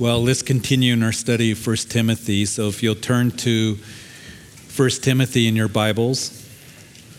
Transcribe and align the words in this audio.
Well, 0.00 0.22
let's 0.22 0.42
continue 0.42 0.94
in 0.94 1.02
our 1.02 1.12
study 1.12 1.52
of 1.52 1.64
1 1.64 1.76
Timothy. 1.76 2.46
So 2.46 2.68
if 2.68 2.82
you'll 2.82 2.94
turn 2.94 3.30
to 3.32 3.76
1 4.74 4.90
Timothy 5.02 5.46
in 5.46 5.54
your 5.54 5.68
Bibles, 5.68 6.48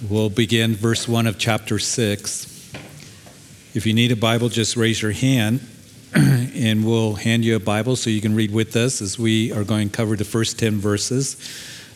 we'll 0.10 0.32
begin 0.32 0.76
verse 0.76 1.08
1 1.08 1.28
of 1.28 1.38
chapter 1.38 1.78
6. 1.78 2.74
If 3.76 3.86
you 3.86 3.94
need 3.94 4.12
a 4.12 4.16
Bible, 4.16 4.50
just 4.50 4.76
raise 4.76 5.02
your 5.02 5.12
hand 5.12 5.62
and 6.16 6.84
we'll 6.84 7.14
hand 7.14 7.46
you 7.46 7.56
a 7.56 7.60
Bible 7.60 7.96
so 7.96 8.10
you 8.10 8.22
can 8.22 8.36
read 8.36 8.52
with 8.52 8.76
us 8.76 9.02
as 9.02 9.20
we 9.20 9.52
are 9.54 9.64
going 9.64 9.90
to 9.90 9.96
cover 9.96 10.16
the 10.16 10.26
first 10.26 10.58
10 10.58 10.80
verses 10.80 11.36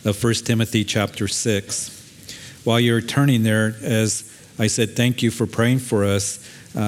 of 0.06 0.24
1 0.24 0.34
Timothy 0.36 0.84
chapter 0.84 1.28
6. 1.28 2.62
While 2.66 2.80
you're 2.80 3.02
turning 3.02 3.42
there, 3.42 3.76
as 3.82 4.32
I 4.60 4.68
said, 4.68 4.96
thank 4.96 5.24
you 5.24 5.32
for 5.32 5.48
praying 5.48 5.80
for 5.80 6.06
us 6.06 6.40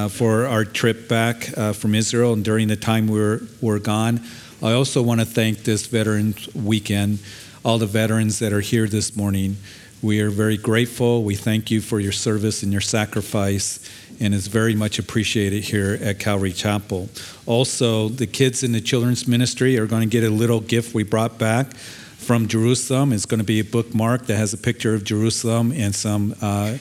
for 0.08 0.46
our 0.46 0.64
trip 0.64 1.08
back 1.08 1.58
uh, 1.58 1.74
from 1.74 1.96
Israel 1.96 2.34
and 2.34 2.46
during 2.46 2.68
the 2.68 2.76
time 2.76 3.08
we 3.08 3.20
were, 3.20 3.42
were 3.60 3.80
gone. 3.80 4.22
I 4.62 4.74
also 4.74 5.02
want 5.02 5.20
to 5.20 5.26
thank 5.26 5.64
this 5.64 5.88
Veterans 5.88 6.54
Weekend, 6.54 7.18
all 7.66 7.80
the 7.80 7.88
veterans 7.88 8.38
that 8.38 8.54
are 8.54 8.62
here 8.62 8.88
this 8.88 9.16
morning. 9.16 9.58
We 10.04 10.22
are 10.22 10.30
very 10.30 10.58
grateful. 10.58 11.24
We 11.24 11.36
thank 11.36 11.72
you 11.72 11.82
for 11.82 12.00
your 12.00 12.12
service 12.12 12.62
and 12.62 12.72
your 12.72 12.82
sacrifice, 12.82 13.80
and 14.20 14.36
it's 14.36 14.48
very 14.48 14.76
much 14.76 15.00
appreciated 15.00 15.64
here 15.64 15.98
at 16.02 16.20
Calvary 16.20 16.54
Chapel. 16.54 17.10
Also, 17.48 18.10
the 18.10 18.28
kids 18.28 18.62
in 18.62 18.74
the 18.74 18.82
children's 18.82 19.28
ministry 19.28 19.80
are 19.80 19.88
going 19.88 20.08
to 20.08 20.08
get 20.08 20.24
a 20.24 20.30
little 20.30 20.60
gift 20.60 20.94
we 20.94 21.04
brought 21.04 21.40
back 21.40 21.74
from 21.74 22.48
Jerusalem. 22.48 23.12
It's 23.12 23.26
going 23.26 23.40
to 23.40 23.46
be 23.46 23.60
a 23.60 23.66
bookmark 23.66 24.28
that 24.28 24.38
has 24.38 24.54
a 24.54 24.58
picture 24.58 24.94
of 24.94 25.04
Jerusalem 25.04 25.72
and 25.72 25.96
some. 25.96 26.36
Uh, 26.42 26.78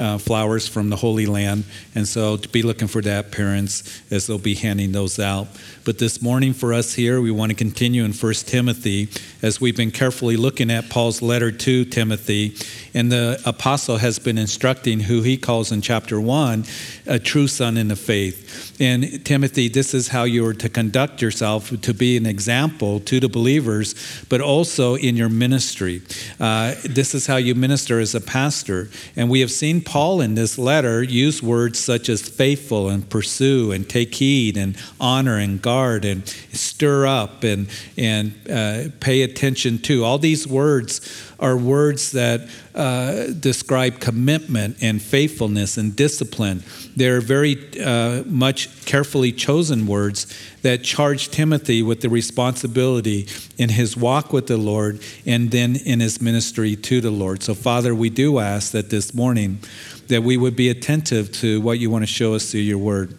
uh, 0.00 0.18
flowers 0.18 0.66
from 0.66 0.88
the 0.88 0.96
Holy 0.96 1.26
Land. 1.26 1.64
And 1.94 2.08
so 2.08 2.36
to 2.36 2.48
be 2.48 2.62
looking 2.62 2.88
for 2.88 3.02
that, 3.02 3.30
parents, 3.30 4.02
as 4.10 4.26
they'll 4.26 4.38
be 4.38 4.54
handing 4.54 4.92
those 4.92 5.20
out. 5.20 5.48
But 5.84 5.98
this 5.98 6.22
morning 6.22 6.54
for 6.54 6.72
us 6.72 6.94
here, 6.94 7.20
we 7.20 7.30
want 7.30 7.50
to 7.50 7.56
continue 7.56 8.04
in 8.04 8.12
1 8.12 8.32
Timothy 8.34 9.08
as 9.42 9.60
we've 9.60 9.76
been 9.76 9.90
carefully 9.90 10.36
looking 10.36 10.70
at 10.70 10.88
Paul's 10.88 11.20
letter 11.20 11.52
to 11.52 11.84
Timothy. 11.84 12.56
And 12.94 13.12
the 13.12 13.40
apostle 13.44 13.98
has 13.98 14.18
been 14.18 14.38
instructing 14.38 15.00
who 15.00 15.22
he 15.22 15.36
calls 15.36 15.70
in 15.70 15.82
chapter 15.82 16.20
1 16.20 16.64
a 17.06 17.18
true 17.18 17.48
son 17.48 17.76
in 17.76 17.88
the 17.88 17.96
faith. 17.96 18.76
And 18.80 19.24
Timothy, 19.26 19.68
this 19.68 19.94
is 19.94 20.08
how 20.08 20.24
you 20.24 20.46
are 20.46 20.54
to 20.54 20.68
conduct 20.68 21.20
yourself 21.20 21.70
to 21.80 21.94
be 21.94 22.16
an 22.16 22.24
example 22.24 23.00
to 23.00 23.20
the 23.20 23.28
believers, 23.28 23.94
but 24.28 24.40
also 24.40 24.94
in 24.94 25.16
your 25.16 25.28
ministry. 25.28 26.02
Uh, 26.38 26.74
this 26.84 27.14
is 27.14 27.26
how 27.26 27.36
you 27.36 27.54
minister 27.54 28.00
as 28.00 28.14
a 28.14 28.20
pastor. 28.20 28.88
And 29.16 29.28
we 29.28 29.40
have 29.40 29.50
seen 29.50 29.82
Paul 29.90 30.20
in 30.20 30.36
this 30.36 30.56
letter 30.56 31.02
used 31.02 31.42
words 31.42 31.76
such 31.76 32.08
as 32.08 32.22
faithful 32.22 32.88
and 32.88 33.10
pursue 33.10 33.72
and 33.72 33.88
take 33.88 34.14
heed 34.14 34.56
and 34.56 34.76
honor 35.00 35.36
and 35.36 35.60
guard 35.60 36.04
and 36.04 36.28
stir 36.52 37.08
up 37.08 37.42
and, 37.42 37.68
and 37.96 38.32
uh, 38.48 38.84
pay 39.00 39.22
attention 39.22 39.78
to. 39.78 40.04
All 40.04 40.16
these 40.16 40.46
words 40.46 41.00
are 41.40 41.56
words 41.56 42.12
that 42.12 42.48
uh, 42.74 43.26
describe 43.40 43.98
commitment 43.98 44.76
and 44.82 45.00
faithfulness 45.00 45.76
and 45.76 45.96
discipline. 45.96 46.62
They're 46.94 47.20
very 47.20 47.58
uh, 47.80 48.22
much 48.26 48.84
carefully 48.84 49.32
chosen 49.32 49.86
words 49.86 50.26
that 50.62 50.84
charge 50.84 51.30
Timothy 51.30 51.82
with 51.82 52.02
the 52.02 52.10
responsibility 52.10 53.26
in 53.56 53.70
his 53.70 53.96
walk 53.96 54.32
with 54.32 54.46
the 54.46 54.58
Lord 54.58 55.00
and 55.24 55.50
then 55.50 55.76
in 55.76 56.00
his 56.00 56.20
ministry 56.20 56.76
to 56.76 57.00
the 57.00 57.10
Lord. 57.10 57.42
So, 57.42 57.54
Father, 57.54 57.94
we 57.94 58.10
do 58.10 58.38
ask 58.38 58.72
that 58.72 58.90
this 58.90 59.14
morning 59.14 59.60
that 60.08 60.22
we 60.22 60.36
would 60.36 60.56
be 60.56 60.68
attentive 60.68 61.32
to 61.32 61.60
what 61.60 61.78
you 61.78 61.90
want 61.90 62.02
to 62.02 62.12
show 62.12 62.34
us 62.34 62.50
through 62.50 62.60
your 62.60 62.78
word 62.78 63.16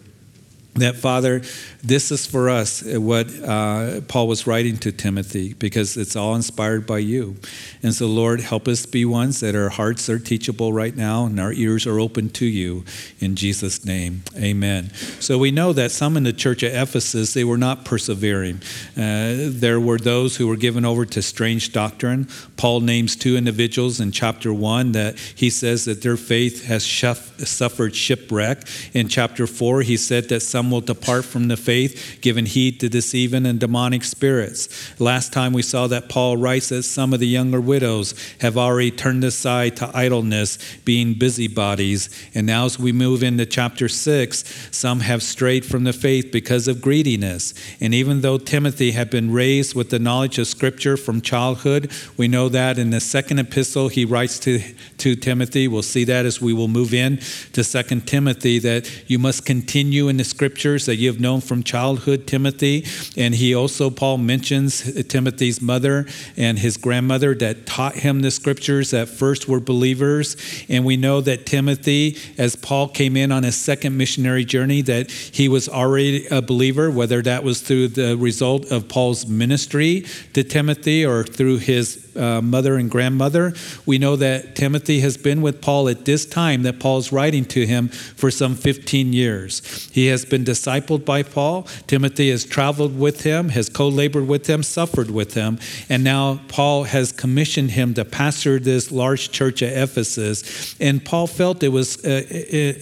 that 0.74 0.96
father 0.96 1.42
this 1.82 2.12
is 2.12 2.26
for 2.26 2.48
us 2.48 2.86
uh, 2.86 3.00
what 3.00 3.26
uh, 3.42 4.00
paul 4.02 4.28
was 4.28 4.46
writing 4.46 4.76
to 4.76 4.92
timothy 4.92 5.52
because 5.54 5.96
it's 5.96 6.14
all 6.14 6.34
inspired 6.34 6.86
by 6.86 6.98
you. 6.98 7.36
And 7.82 7.94
so 7.94 8.06
lord 8.06 8.40
help 8.40 8.68
us 8.68 8.86
be 8.86 9.04
ones 9.04 9.40
that 9.40 9.56
our 9.56 9.68
hearts 9.68 10.08
are 10.08 10.18
teachable 10.18 10.72
right 10.72 10.94
now 10.94 11.26
and 11.26 11.40
our 11.40 11.52
ears 11.52 11.86
are 11.86 11.98
open 11.98 12.28
to 12.30 12.46
you. 12.46 12.84
In 13.20 13.34
jesus 13.36 13.84
name 13.84 14.22
amen. 14.36 14.92
So 15.20 15.38
we 15.38 15.50
know 15.50 15.72
that 15.72 15.90
some 15.90 16.16
in 16.16 16.22
the 16.22 16.32
church 16.32 16.62
of 16.62 16.72
ephesus 16.72 17.34
they 17.34 17.44
were 17.44 17.58
not 17.58 17.84
persevering. 17.84 18.60
Uh, 18.96 19.48
there 19.48 19.80
were 19.80 19.98
those 19.98 20.36
who 20.36 20.46
were 20.46 20.56
given 20.56 20.84
over 20.84 21.04
to 21.06 21.22
strange 21.22 21.72
doctrine. 21.72 22.28
Paul 22.56 22.80
names 22.80 23.16
two 23.16 23.36
individuals 23.36 24.00
in 24.00 24.12
chapter 24.12 24.52
1 24.52 24.92
that 24.92 25.18
he 25.18 25.50
says 25.50 25.84
that 25.86 26.02
their 26.02 26.16
faith 26.16 26.66
has 26.66 26.84
suffered 26.84 27.96
shipwreck. 27.96 28.62
In 28.92 29.08
chapter 29.08 29.46
4 29.46 29.82
he 29.82 29.96
said 29.96 30.28
that 30.28 30.40
some 30.40 30.70
will 30.70 30.80
depart 30.80 31.24
from 31.24 31.48
the 31.48 31.56
faith, 31.56 31.71
giving 32.20 32.46
heed 32.46 32.80
to 32.80 32.88
deceiving 32.88 33.46
and 33.46 33.58
demonic 33.58 34.04
spirits. 34.04 34.98
Last 35.00 35.32
time 35.32 35.52
we 35.52 35.62
saw 35.62 35.86
that 35.88 36.08
Paul 36.08 36.36
writes 36.36 36.68
that 36.68 36.82
some 36.84 37.12
of 37.12 37.20
the 37.20 37.26
younger 37.26 37.60
widows 37.60 38.14
have 38.40 38.56
already 38.56 38.90
turned 38.90 39.24
aside 39.24 39.76
to 39.76 39.90
idleness, 39.94 40.58
being 40.84 41.14
busybodies. 41.14 42.10
And 42.34 42.46
now, 42.46 42.66
as 42.66 42.78
we 42.78 42.92
move 42.92 43.22
into 43.22 43.46
chapter 43.46 43.88
6, 43.88 44.68
some 44.70 45.00
have 45.00 45.22
strayed 45.22 45.64
from 45.64 45.84
the 45.84 45.92
faith 45.92 46.30
because 46.32 46.68
of 46.68 46.80
greediness. 46.80 47.54
And 47.80 47.94
even 47.94 48.20
though 48.20 48.38
Timothy 48.38 48.92
had 48.92 49.10
been 49.10 49.32
raised 49.32 49.74
with 49.74 49.90
the 49.90 49.98
knowledge 49.98 50.38
of 50.38 50.46
Scripture 50.46 50.96
from 50.96 51.20
childhood, 51.20 51.90
we 52.16 52.28
know 52.28 52.48
that 52.48 52.78
in 52.78 52.90
the 52.90 53.00
second 53.00 53.38
epistle 53.38 53.88
he 53.88 54.04
writes 54.04 54.38
to, 54.40 54.60
to 54.98 55.16
Timothy. 55.16 55.68
We'll 55.68 55.82
see 55.82 56.04
that 56.04 56.26
as 56.26 56.40
we 56.40 56.52
will 56.52 56.68
move 56.68 56.94
in 56.94 57.18
to 57.52 57.64
Second 57.64 58.06
Timothy, 58.06 58.58
that 58.60 58.90
you 59.08 59.18
must 59.18 59.46
continue 59.46 60.08
in 60.08 60.16
the 60.16 60.24
scriptures 60.24 60.86
that 60.86 60.96
you 60.96 61.10
have 61.10 61.20
known 61.20 61.40
from 61.40 61.61
childhood, 61.62 62.26
Timothy. 62.26 62.84
And 63.16 63.34
he 63.34 63.54
also, 63.54 63.90
Paul 63.90 64.18
mentions 64.18 65.04
Timothy's 65.04 65.60
mother 65.60 66.06
and 66.36 66.58
his 66.58 66.76
grandmother 66.76 67.34
that 67.36 67.66
taught 67.66 67.94
him 67.94 68.20
the 68.20 68.30
scriptures 68.30 68.90
that 68.90 69.08
first 69.08 69.48
were 69.48 69.60
believers. 69.60 70.36
And 70.68 70.84
we 70.84 70.96
know 70.96 71.20
that 71.20 71.46
Timothy, 71.46 72.18
as 72.38 72.56
Paul 72.56 72.88
came 72.88 73.16
in 73.16 73.32
on 73.32 73.42
his 73.42 73.56
second 73.56 73.96
missionary 73.96 74.44
journey, 74.44 74.82
that 74.82 75.10
he 75.10 75.48
was 75.48 75.68
already 75.68 76.26
a 76.28 76.42
believer, 76.42 76.90
whether 76.90 77.22
that 77.22 77.44
was 77.44 77.60
through 77.60 77.88
the 77.88 78.16
result 78.16 78.70
of 78.70 78.88
Paul's 78.88 79.26
ministry 79.26 80.04
to 80.32 80.44
Timothy 80.44 81.04
or 81.04 81.24
through 81.24 81.58
his 81.58 82.01
uh, 82.16 82.40
mother 82.40 82.76
and 82.76 82.90
grandmother. 82.90 83.52
We 83.86 83.98
know 83.98 84.16
that 84.16 84.56
Timothy 84.56 85.00
has 85.00 85.16
been 85.16 85.42
with 85.42 85.60
Paul 85.60 85.88
at 85.88 86.04
this 86.04 86.26
time 86.26 86.62
that 86.62 86.80
Paul's 86.80 87.12
writing 87.12 87.44
to 87.46 87.66
him 87.66 87.88
for 87.88 88.30
some 88.30 88.54
15 88.54 89.12
years. 89.12 89.90
He 89.92 90.06
has 90.06 90.24
been 90.24 90.44
discipled 90.44 91.04
by 91.04 91.22
Paul. 91.22 91.64
Timothy 91.86 92.30
has 92.30 92.44
traveled 92.44 92.98
with 92.98 93.22
him, 93.22 93.50
has 93.50 93.68
co 93.68 93.88
labored 93.88 94.28
with 94.28 94.46
him, 94.46 94.62
suffered 94.62 95.10
with 95.10 95.34
him, 95.34 95.58
and 95.88 96.04
now 96.04 96.40
Paul 96.48 96.84
has 96.84 97.12
commissioned 97.12 97.72
him 97.72 97.94
to 97.94 98.04
pastor 98.04 98.58
this 98.58 98.90
large 98.90 99.30
church 99.30 99.62
at 99.62 99.76
Ephesus. 99.76 100.76
And 100.80 101.04
Paul 101.04 101.26
felt 101.26 101.62
it 101.62 101.68
was 101.68 102.04
uh, 102.04 102.22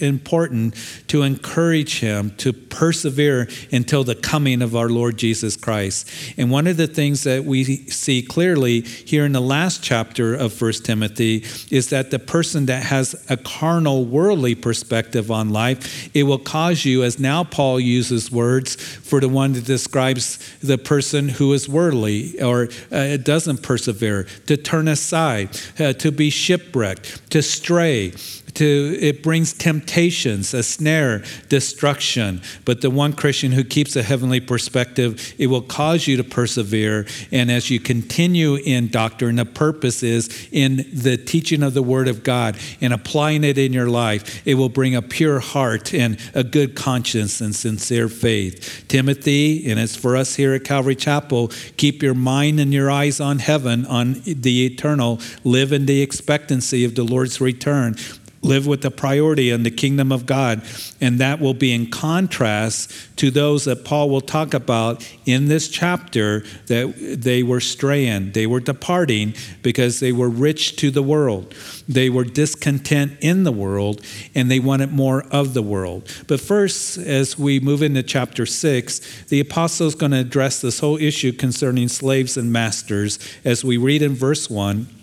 important 0.00 0.74
to 1.08 1.22
encourage 1.22 2.00
him 2.00 2.30
to 2.38 2.52
persevere 2.52 3.48
until 3.72 4.04
the 4.04 4.14
coming 4.14 4.62
of 4.62 4.76
our 4.76 4.88
Lord 4.88 5.16
Jesus 5.16 5.56
Christ. 5.56 6.10
And 6.36 6.50
one 6.50 6.66
of 6.66 6.76
the 6.76 6.86
things 6.86 7.24
that 7.24 7.44
we 7.44 7.64
see 7.64 8.22
clearly 8.22 8.80
here 8.80 9.19
here 9.20 9.26
in 9.26 9.32
the 9.32 9.38
last 9.38 9.82
chapter 9.82 10.34
of 10.34 10.50
First 10.50 10.86
Timothy 10.86 11.44
is 11.70 11.90
that 11.90 12.10
the 12.10 12.18
person 12.18 12.64
that 12.66 12.84
has 12.84 13.22
a 13.28 13.36
carnal, 13.36 14.06
worldly 14.06 14.54
perspective 14.54 15.30
on 15.30 15.50
life, 15.50 16.08
it 16.16 16.22
will 16.22 16.38
cause 16.38 16.86
you, 16.86 17.02
as 17.02 17.20
now 17.20 17.44
Paul 17.44 17.78
uses 17.78 18.32
words 18.32 18.76
for 18.76 19.20
the 19.20 19.28
one 19.28 19.52
that 19.52 19.66
describes 19.66 20.38
the 20.60 20.78
person 20.78 21.28
who 21.28 21.52
is 21.52 21.68
worldly 21.68 22.40
or 22.40 22.70
uh, 22.90 23.18
doesn't 23.18 23.62
persevere, 23.62 24.22
to 24.46 24.56
turn 24.56 24.88
aside, 24.88 25.50
uh, 25.78 25.92
to 25.92 26.10
be 26.10 26.30
shipwrecked, 26.30 27.30
to 27.30 27.42
stray 27.42 28.14
to 28.54 28.96
it 29.00 29.22
brings 29.22 29.52
temptations 29.52 30.54
a 30.54 30.62
snare 30.62 31.22
destruction. 31.48 32.40
But 32.64 32.80
the 32.80 32.90
one 32.90 33.12
christian 33.12 33.52
who 33.52 33.64
keeps 33.64 33.96
a 33.96 34.02
heavenly 34.02 34.40
perspective 34.40 35.34
it 35.38 35.46
will 35.46 35.62
cause 35.62 36.06
you 36.06 36.16
to 36.16 36.24
persevere. 36.24 37.06
And 37.32 37.50
as 37.50 37.70
you 37.70 37.80
continue 37.80 38.56
in 38.56 38.88
doctrine 38.88 39.36
the 39.36 39.44
purpose 39.44 40.02
is 40.02 40.48
in 40.52 40.86
the 40.92 41.16
teaching 41.16 41.62
of 41.62 41.74
the 41.74 41.82
word 41.82 42.08
of 42.08 42.22
god 42.22 42.58
and 42.80 42.92
applying 42.92 43.44
it 43.44 43.58
in 43.58 43.72
your 43.72 43.88
life 43.88 44.46
it 44.46 44.54
will 44.54 44.68
bring 44.68 44.94
a 44.94 45.02
pure 45.02 45.40
heart 45.40 45.94
and 45.94 46.18
a 46.34 46.44
good 46.44 46.74
conscience 46.74 47.40
and 47.40 47.54
sincere 47.54 48.08
faith. 48.08 48.84
Timothy 48.88 49.70
and 49.70 49.78
it's 49.78 49.96
for 49.96 50.16
us 50.16 50.36
here 50.36 50.54
at 50.54 50.64
calvary 50.64 50.96
chapel 50.96 51.48
keep 51.76 52.02
your 52.02 52.14
mind 52.14 52.60
and 52.60 52.72
your 52.72 52.90
eyes 52.90 53.20
on 53.20 53.38
heaven 53.38 53.86
on 53.86 54.20
the 54.24 54.66
eternal 54.66 55.20
live 55.44 55.72
in 55.72 55.86
the 55.86 56.02
expectancy 56.02 56.84
of 56.84 56.94
the 56.94 57.04
lord's 57.04 57.40
return 57.40 57.94
live 58.42 58.66
with 58.66 58.84
a 58.84 58.90
priority 58.90 59.50
in 59.50 59.62
the 59.64 59.70
kingdom 59.70 60.10
of 60.10 60.24
God. 60.26 60.62
And 61.00 61.18
that 61.18 61.40
will 61.40 61.54
be 61.54 61.72
in 61.72 61.90
contrast 61.90 62.92
to 63.16 63.30
those 63.30 63.64
that 63.66 63.84
Paul 63.84 64.08
will 64.08 64.22
talk 64.22 64.54
about 64.54 65.06
in 65.26 65.46
this 65.46 65.68
chapter 65.68 66.40
that 66.66 67.18
they 67.20 67.42
were 67.42 67.60
straying, 67.60 68.32
they 68.32 68.46
were 68.46 68.60
departing 68.60 69.34
because 69.62 70.00
they 70.00 70.12
were 70.12 70.28
rich 70.28 70.76
to 70.76 70.90
the 70.90 71.02
world. 71.02 71.54
They 71.88 72.08
were 72.08 72.24
discontent 72.24 73.12
in 73.20 73.44
the 73.44 73.52
world 73.52 74.00
and 74.34 74.50
they 74.50 74.60
wanted 74.60 74.92
more 74.92 75.24
of 75.30 75.54
the 75.54 75.62
world. 75.62 76.10
But 76.26 76.40
first, 76.40 76.98
as 76.98 77.38
we 77.38 77.60
move 77.60 77.82
into 77.82 78.02
chapter 78.02 78.46
6, 78.46 79.24
the 79.24 79.40
apostle 79.40 79.86
is 79.86 79.94
going 79.94 80.12
to 80.12 80.18
address 80.18 80.60
this 80.60 80.80
whole 80.80 80.96
issue 80.96 81.32
concerning 81.32 81.88
slaves 81.88 82.36
and 82.36 82.52
masters 82.52 83.18
as 83.44 83.64
we 83.64 83.76
read 83.76 84.02
in 84.02 84.14
verse 84.14 84.48
1. 84.48 84.99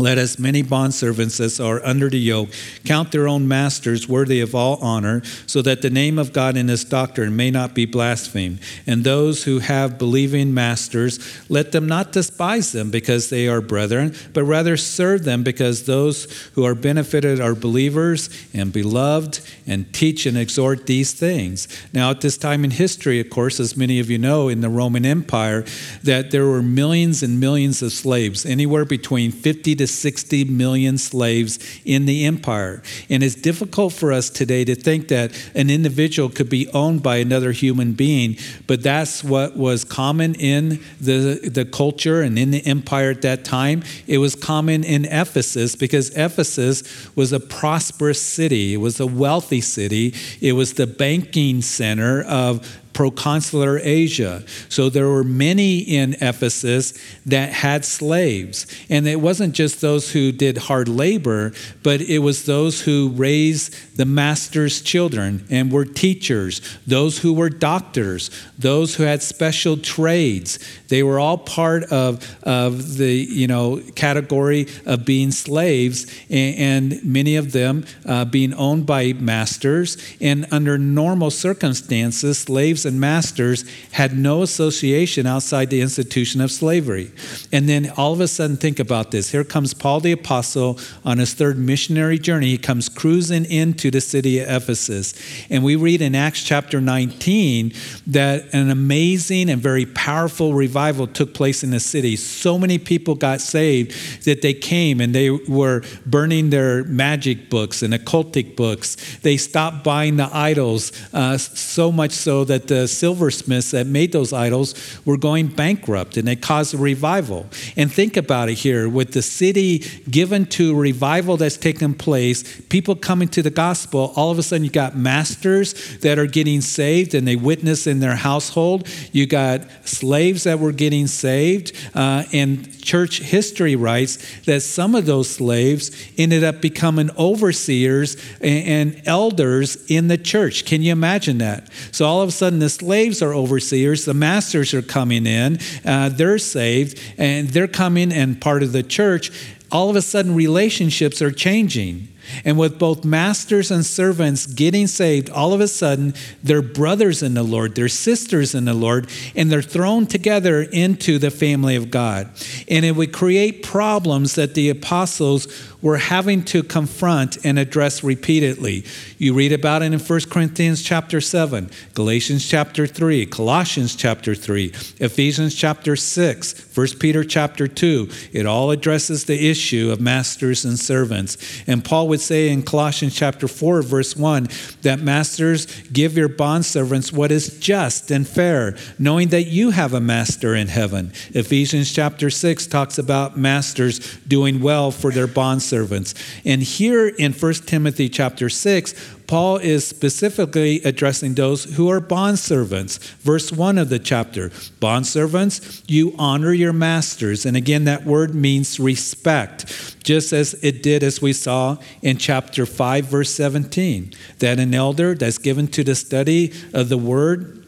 Let 0.00 0.16
as 0.16 0.38
many 0.38 0.62
bondservants 0.62 1.40
as 1.40 1.60
are 1.60 1.84
under 1.84 2.08
the 2.08 2.18
yoke 2.18 2.48
count 2.86 3.12
their 3.12 3.28
own 3.28 3.46
masters 3.46 4.08
worthy 4.08 4.40
of 4.40 4.54
all 4.54 4.76
honor, 4.76 5.22
so 5.46 5.60
that 5.60 5.82
the 5.82 5.90
name 5.90 6.18
of 6.18 6.32
God 6.32 6.56
and 6.56 6.70
his 6.70 6.84
doctrine 6.84 7.36
may 7.36 7.50
not 7.50 7.74
be 7.74 7.84
blasphemed. 7.84 8.60
And 8.86 9.04
those 9.04 9.44
who 9.44 9.58
have 9.58 9.98
believing 9.98 10.54
masters, 10.54 11.18
let 11.50 11.72
them 11.72 11.86
not 11.86 12.12
despise 12.12 12.72
them 12.72 12.90
because 12.90 13.28
they 13.28 13.46
are 13.46 13.60
brethren, 13.60 14.14
but 14.32 14.44
rather 14.44 14.78
serve 14.78 15.24
them 15.24 15.42
because 15.42 15.84
those 15.84 16.24
who 16.54 16.64
are 16.64 16.74
benefited 16.74 17.38
are 17.38 17.54
believers 17.54 18.30
and 18.54 18.72
beloved, 18.72 19.40
and 19.66 19.92
teach 19.92 20.24
and 20.24 20.38
exhort 20.38 20.86
these 20.86 21.12
things. 21.12 21.68
Now, 21.92 22.10
at 22.10 22.22
this 22.22 22.38
time 22.38 22.64
in 22.64 22.70
history, 22.70 23.20
of 23.20 23.28
course, 23.28 23.60
as 23.60 23.76
many 23.76 24.00
of 24.00 24.08
you 24.08 24.18
know, 24.18 24.48
in 24.48 24.62
the 24.62 24.70
Roman 24.70 25.04
Empire, 25.04 25.64
that 26.02 26.30
there 26.30 26.46
were 26.46 26.62
millions 26.62 27.22
and 27.22 27.38
millions 27.38 27.82
of 27.82 27.92
slaves, 27.92 28.46
anywhere 28.46 28.86
between 28.86 29.30
50 29.30 29.74
to 29.76 29.89
60 29.90 30.44
million 30.44 30.98
slaves 30.98 31.58
in 31.84 32.06
the 32.06 32.24
empire. 32.24 32.82
And 33.08 33.22
it's 33.22 33.34
difficult 33.34 33.92
for 33.92 34.12
us 34.12 34.30
today 34.30 34.64
to 34.64 34.74
think 34.74 35.08
that 35.08 35.32
an 35.54 35.70
individual 35.70 36.28
could 36.28 36.48
be 36.48 36.68
owned 36.72 37.02
by 37.02 37.16
another 37.16 37.52
human 37.52 37.92
being, 37.92 38.36
but 38.66 38.82
that's 38.82 39.22
what 39.24 39.56
was 39.56 39.84
common 39.84 40.34
in 40.34 40.80
the, 41.00 41.50
the 41.52 41.64
culture 41.64 42.22
and 42.22 42.38
in 42.38 42.50
the 42.50 42.64
empire 42.66 43.10
at 43.10 43.22
that 43.22 43.44
time. 43.44 43.82
It 44.06 44.18
was 44.18 44.34
common 44.34 44.84
in 44.84 45.04
Ephesus 45.04 45.76
because 45.76 46.10
Ephesus 46.16 47.14
was 47.16 47.32
a 47.32 47.40
prosperous 47.40 48.20
city, 48.20 48.74
it 48.74 48.78
was 48.78 49.00
a 49.00 49.06
wealthy 49.06 49.60
city, 49.60 50.14
it 50.40 50.52
was 50.52 50.74
the 50.74 50.86
banking 50.86 51.62
center 51.62 52.22
of 52.22 52.79
proconsular 53.00 53.80
Asia. 53.82 54.44
So 54.68 54.90
there 54.90 55.08
were 55.08 55.24
many 55.24 55.78
in 55.78 56.16
Ephesus 56.20 56.92
that 57.24 57.50
had 57.50 57.86
slaves. 57.86 58.66
And 58.90 59.08
it 59.08 59.22
wasn't 59.22 59.54
just 59.54 59.80
those 59.80 60.12
who 60.12 60.32
did 60.32 60.58
hard 60.58 60.86
labor, 60.86 61.52
but 61.82 62.02
it 62.02 62.18
was 62.18 62.44
those 62.44 62.82
who 62.82 63.08
raised 63.16 63.74
the 63.96 64.04
master's 64.04 64.82
children 64.82 65.46
and 65.48 65.72
were 65.72 65.86
teachers, 65.86 66.60
those 66.86 67.18
who 67.18 67.32
were 67.32 67.48
doctors, 67.48 68.30
those 68.58 68.96
who 68.96 69.04
had 69.04 69.22
special 69.22 69.78
trades. 69.78 70.58
They 70.88 71.02
were 71.02 71.18
all 71.18 71.38
part 71.38 71.84
of, 71.84 72.36
of 72.42 72.98
the 72.98 73.14
you 73.14 73.46
know 73.46 73.80
category 73.94 74.66
of 74.84 75.06
being 75.06 75.30
slaves, 75.30 76.06
and, 76.28 76.92
and 76.92 77.04
many 77.04 77.36
of 77.36 77.52
them 77.52 77.86
uh, 78.04 78.26
being 78.26 78.52
owned 78.54 78.84
by 78.84 79.14
masters. 79.14 79.96
And 80.20 80.46
under 80.50 80.76
normal 80.76 81.30
circumstances, 81.30 82.38
slaves 82.38 82.84
and 82.90 83.00
masters 83.00 83.64
had 83.92 84.16
no 84.16 84.42
association 84.42 85.26
outside 85.26 85.70
the 85.70 85.80
institution 85.80 86.40
of 86.40 86.50
slavery. 86.50 87.10
And 87.52 87.68
then 87.68 87.90
all 87.96 88.12
of 88.12 88.20
a 88.20 88.28
sudden, 88.28 88.56
think 88.56 88.78
about 88.78 89.10
this. 89.10 89.30
Here 89.30 89.44
comes 89.44 89.74
Paul 89.74 90.00
the 90.00 90.12
Apostle 90.12 90.78
on 91.04 91.18
his 91.18 91.34
third 91.34 91.58
missionary 91.58 92.18
journey. 92.18 92.48
He 92.48 92.58
comes 92.58 92.88
cruising 92.88 93.44
into 93.46 93.90
the 93.90 94.00
city 94.00 94.40
of 94.40 94.70
Ephesus. 94.70 95.14
And 95.48 95.64
we 95.64 95.76
read 95.76 96.02
in 96.02 96.14
Acts 96.14 96.42
chapter 96.42 96.80
19 96.80 97.72
that 98.08 98.52
an 98.52 98.70
amazing 98.70 99.48
and 99.48 99.60
very 99.60 99.86
powerful 99.86 100.54
revival 100.54 101.06
took 101.06 101.34
place 101.34 101.62
in 101.62 101.70
the 101.70 101.80
city. 101.80 102.16
So 102.16 102.58
many 102.58 102.78
people 102.78 103.14
got 103.14 103.40
saved 103.40 104.24
that 104.24 104.42
they 104.42 104.54
came 104.54 105.00
and 105.00 105.14
they 105.14 105.30
were 105.30 105.82
burning 106.04 106.50
their 106.50 106.84
magic 106.84 107.48
books 107.50 107.82
and 107.82 107.94
occultic 107.94 108.56
books. 108.56 108.96
They 109.22 109.36
stopped 109.36 109.84
buying 109.84 110.16
the 110.16 110.28
idols, 110.32 110.92
uh, 111.12 111.38
so 111.38 111.92
much 111.92 112.12
so 112.12 112.44
that 112.44 112.68
the 112.68 112.79
silversmiths 112.88 113.70
that 113.72 113.86
made 113.86 114.12
those 114.12 114.32
idols 114.32 114.74
were 115.04 115.16
going 115.16 115.48
bankrupt 115.48 116.16
and 116.16 116.28
it 116.28 116.40
caused 116.40 116.74
a 116.74 116.78
revival. 116.78 117.46
And 117.76 117.92
think 117.92 118.16
about 118.16 118.48
it 118.48 118.54
here 118.54 118.88
with 118.88 119.12
the 119.12 119.22
city 119.22 119.78
given 120.10 120.46
to 120.46 120.78
revival 120.78 121.36
that's 121.36 121.56
taken 121.56 121.94
place, 121.94 122.60
people 122.68 122.94
coming 122.94 123.28
to 123.28 123.42
the 123.42 123.50
gospel, 123.50 124.12
all 124.16 124.30
of 124.30 124.38
a 124.38 124.42
sudden 124.42 124.64
you 124.64 124.70
got 124.70 124.96
masters 124.96 125.98
that 125.98 126.18
are 126.18 126.26
getting 126.26 126.60
saved 126.60 127.14
and 127.14 127.26
they 127.26 127.36
witness 127.36 127.86
in 127.86 128.00
their 128.00 128.16
household. 128.16 128.88
You 129.12 129.26
got 129.26 129.62
slaves 129.84 130.44
that 130.44 130.58
were 130.58 130.72
getting 130.72 131.06
saved. 131.06 131.72
Uh, 131.94 132.24
and 132.32 132.80
church 132.82 133.20
history 133.20 133.76
writes 133.76 134.40
that 134.42 134.60
some 134.62 134.94
of 134.94 135.06
those 135.06 135.28
slaves 135.28 135.90
ended 136.16 136.44
up 136.44 136.60
becoming 136.60 137.10
overseers 137.18 138.16
and, 138.40 138.94
and 138.96 139.02
elders 139.06 139.84
in 139.90 140.08
the 140.08 140.18
church. 140.18 140.64
Can 140.64 140.82
you 140.82 140.92
imagine 140.92 141.38
that? 141.38 141.68
So 141.92 142.06
all 142.06 142.22
of 142.22 142.28
a 142.28 142.32
sudden, 142.32 142.58
this 142.60 142.74
slaves 142.74 143.22
are 143.22 143.34
overseers, 143.34 144.04
the 144.04 144.14
masters 144.14 144.72
are 144.74 144.82
coming 144.82 145.26
in, 145.26 145.58
uh, 145.84 146.08
they're 146.08 146.38
saved, 146.38 147.00
and 147.18 147.48
they're 147.48 147.68
coming 147.68 148.12
and 148.12 148.40
part 148.40 148.62
of 148.62 148.72
the 148.72 148.82
church. 148.82 149.30
All 149.72 149.88
of 149.90 149.96
a 149.96 150.02
sudden, 150.02 150.34
relationships 150.34 151.22
are 151.22 151.30
changing. 151.30 152.08
And 152.44 152.58
with 152.58 152.78
both 152.78 153.04
masters 153.04 153.70
and 153.70 153.84
servants 153.84 154.46
getting 154.46 154.86
saved, 154.86 155.30
all 155.30 155.52
of 155.52 155.60
a 155.60 155.68
sudden, 155.68 156.14
they're 156.42 156.62
brothers 156.62 157.22
in 157.22 157.34
the 157.34 157.42
Lord, 157.42 157.74
they're 157.74 157.88
sisters 157.88 158.54
in 158.54 158.64
the 158.64 158.74
Lord, 158.74 159.08
and 159.34 159.50
they're 159.50 159.62
thrown 159.62 160.06
together 160.06 160.62
into 160.62 161.18
the 161.18 161.30
family 161.30 161.76
of 161.76 161.90
God. 161.90 162.30
And 162.68 162.84
it 162.84 162.92
would 162.92 163.12
create 163.12 163.62
problems 163.62 164.34
that 164.34 164.54
the 164.54 164.70
apostles 164.70 165.69
were 165.82 165.96
having 165.96 166.44
to 166.44 166.62
confront 166.62 167.42
and 167.44 167.58
address 167.58 168.04
repeatedly. 168.04 168.84
You 169.18 169.34
read 169.34 169.52
about 169.52 169.82
it 169.82 169.92
in 169.92 169.98
1 169.98 170.20
Corinthians 170.30 170.82
chapter 170.82 171.20
7, 171.20 171.70
Galatians 171.94 172.46
chapter 172.46 172.86
3, 172.86 173.26
Colossians 173.26 173.96
chapter 173.96 174.34
3, 174.34 174.66
Ephesians 174.98 175.54
chapter 175.54 175.96
6, 175.96 176.76
1 176.76 176.86
Peter 176.98 177.24
chapter 177.24 177.66
2. 177.66 178.08
It 178.32 178.46
all 178.46 178.70
addresses 178.70 179.24
the 179.24 179.48
issue 179.50 179.90
of 179.90 180.00
masters 180.00 180.64
and 180.64 180.78
servants. 180.78 181.38
And 181.66 181.84
Paul 181.84 182.08
would 182.08 182.20
say 182.20 182.50
in 182.50 182.62
Colossians 182.62 183.14
chapter 183.14 183.48
4, 183.48 183.82
verse 183.82 184.16
1, 184.16 184.48
that 184.82 185.00
masters 185.00 185.66
give 185.92 186.16
your 186.16 186.28
bondservants 186.28 187.12
what 187.12 187.32
is 187.32 187.58
just 187.58 188.10
and 188.10 188.28
fair, 188.28 188.76
knowing 188.98 189.28
that 189.28 189.44
you 189.44 189.70
have 189.70 189.94
a 189.94 190.00
master 190.00 190.54
in 190.54 190.68
heaven. 190.68 191.12
Ephesians 191.30 191.92
chapter 191.92 192.28
6 192.28 192.66
talks 192.66 192.98
about 192.98 193.38
masters 193.38 194.16
doing 194.28 194.60
well 194.60 194.90
for 194.90 195.10
their 195.10 195.28
bondservants. 195.28 195.69
And 195.72 196.62
here 196.62 197.08
in 197.08 197.32
1 197.32 197.52
Timothy 197.66 198.08
chapter 198.08 198.48
6, 198.48 199.18
Paul 199.26 199.58
is 199.58 199.86
specifically 199.86 200.82
addressing 200.82 201.34
those 201.34 201.76
who 201.76 201.88
are 201.88 202.00
bondservants. 202.00 202.98
Verse 203.20 203.52
1 203.52 203.78
of 203.78 203.88
the 203.88 204.00
chapter 204.00 204.48
Bondservants, 204.80 205.84
you 205.86 206.14
honor 206.18 206.52
your 206.52 206.72
masters. 206.72 207.46
And 207.46 207.56
again, 207.56 207.84
that 207.84 208.04
word 208.04 208.34
means 208.34 208.80
respect, 208.80 210.02
just 210.02 210.32
as 210.32 210.54
it 210.64 210.82
did 210.82 211.04
as 211.04 211.22
we 211.22 211.32
saw 211.32 211.76
in 212.02 212.16
chapter 212.16 212.66
5, 212.66 213.04
verse 213.04 213.30
17, 213.30 214.12
that 214.40 214.58
an 214.58 214.74
elder 214.74 215.14
that's 215.14 215.38
given 215.38 215.68
to 215.68 215.84
the 215.84 215.94
study 215.94 216.52
of 216.74 216.88
the 216.88 216.98
word 216.98 217.59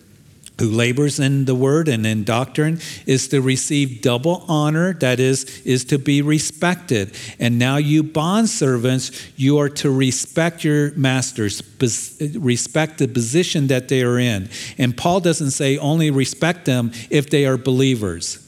who 0.59 0.69
labors 0.69 1.19
in 1.19 1.45
the 1.45 1.55
word 1.55 1.89
and 1.89 2.07
in 2.07 2.25
doctrine 2.25 2.79
is 3.07 3.29
to 3.29 3.41
receive 3.41 4.03
double 4.03 4.45
honor 4.49 4.93
that 4.95 5.19
is 5.19 5.61
is 5.63 5.85
to 5.87 5.99
be 5.99 6.23
respected. 6.23 7.15
And 7.39 7.59
now 7.59 7.77
you 7.77 8.03
bond 8.03 8.49
servants 8.49 9.11
you 9.37 9.59
are 9.59 9.69
to 9.71 9.91
respect 9.91 10.65
your 10.65 10.93
masters 10.93 11.63
respect 11.81 12.99
the 12.99 13.09
position 13.09 13.67
that 13.69 13.89
they 13.89 14.03
are 14.03 14.19
in. 14.19 14.49
And 14.79 14.97
paul 14.97 15.21
doesn't 15.21 15.53
say 15.53 15.79
only 15.79 16.11
respect 16.11 16.65
them 16.65 16.93
if 17.11 17.31
they 17.31 17.47
are 17.47 17.57
believers 17.57 18.39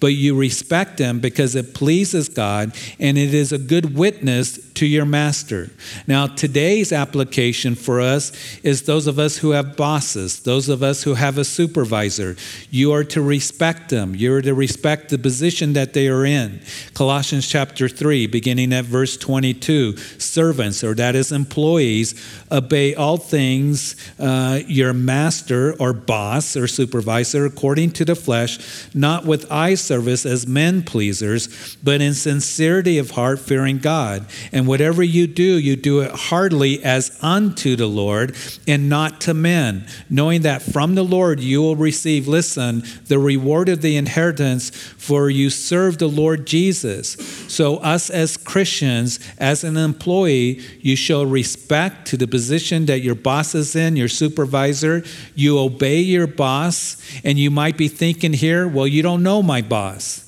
but 0.00 0.08
you 0.08 0.36
respect 0.36 0.98
them 0.98 1.20
because 1.20 1.54
it 1.54 1.74
pleases 1.74 2.28
God 2.28 2.74
and 2.98 3.16
it 3.16 3.34
is 3.34 3.52
a 3.52 3.58
good 3.58 3.96
witness 3.96 4.72
to 4.74 4.86
your 4.86 5.04
master. 5.04 5.70
Now, 6.06 6.26
today's 6.26 6.92
application 6.92 7.74
for 7.74 8.00
us 8.00 8.32
is 8.62 8.82
those 8.82 9.06
of 9.06 9.18
us 9.18 9.38
who 9.38 9.50
have 9.50 9.76
bosses, 9.76 10.40
those 10.40 10.68
of 10.68 10.82
us 10.82 11.04
who 11.04 11.14
have 11.14 11.38
a 11.38 11.44
supervisor. 11.44 12.36
You 12.70 12.92
are 12.92 13.04
to 13.04 13.22
respect 13.22 13.90
them, 13.90 14.14
you're 14.14 14.42
to 14.42 14.54
respect 14.54 15.08
the 15.10 15.18
position 15.18 15.72
that 15.74 15.92
they 15.92 16.08
are 16.08 16.24
in. 16.24 16.60
Colossians 16.94 17.48
chapter 17.48 17.88
3, 17.88 18.26
beginning 18.26 18.72
at 18.72 18.84
verse 18.84 19.16
22 19.16 19.96
servants, 19.96 20.82
or 20.82 20.94
that 20.94 21.14
is 21.14 21.32
employees, 21.32 22.14
obey 22.50 22.94
all 22.94 23.16
things 23.16 23.96
uh, 24.18 24.60
your 24.66 24.92
master 24.92 25.74
or 25.80 25.92
boss 25.92 26.56
or 26.56 26.66
supervisor 26.66 27.44
according 27.44 27.90
to 27.90 28.04
the 28.04 28.14
flesh, 28.14 28.58
not 28.94 29.24
with 29.24 29.50
eye 29.50 29.74
service 29.74 30.26
as 30.26 30.46
men 30.46 30.82
pleasers, 30.82 31.76
but 31.82 32.00
in 32.00 32.14
sincerity 32.14 32.98
of 32.98 33.12
heart, 33.12 33.38
fearing 33.38 33.78
God. 33.78 34.26
And 34.52 34.63
And 34.64 34.68
whatever 34.70 35.02
you 35.02 35.26
do, 35.26 35.58
you 35.58 35.76
do 35.76 36.00
it 36.00 36.10
heartily 36.10 36.82
as 36.82 37.18
unto 37.22 37.76
the 37.76 37.86
Lord 37.86 38.34
and 38.66 38.88
not 38.88 39.20
to 39.20 39.34
men, 39.34 39.86
knowing 40.08 40.40
that 40.40 40.62
from 40.62 40.94
the 40.94 41.04
Lord 41.04 41.38
you 41.38 41.60
will 41.60 41.76
receive, 41.76 42.26
listen, 42.26 42.82
the 43.08 43.18
reward 43.18 43.68
of 43.68 43.82
the 43.82 43.98
inheritance, 43.98 44.70
for 44.70 45.28
you 45.28 45.50
serve 45.50 45.98
the 45.98 46.08
Lord 46.08 46.46
Jesus. 46.46 47.10
So, 47.46 47.76
us 47.76 48.08
as 48.08 48.38
Christians, 48.38 49.20
as 49.36 49.64
an 49.64 49.76
employee, 49.76 50.62
you 50.80 50.96
show 50.96 51.24
respect 51.24 52.06
to 52.06 52.16
the 52.16 52.26
position 52.26 52.86
that 52.86 53.00
your 53.00 53.16
boss 53.16 53.54
is 53.54 53.76
in, 53.76 53.96
your 53.96 54.08
supervisor. 54.08 55.04
You 55.34 55.58
obey 55.58 56.00
your 56.00 56.26
boss, 56.26 56.96
and 57.22 57.38
you 57.38 57.50
might 57.50 57.76
be 57.76 57.88
thinking 57.88 58.32
here, 58.32 58.66
well, 58.66 58.86
you 58.86 59.02
don't 59.02 59.22
know 59.22 59.42
my 59.42 59.60
boss. 59.60 60.23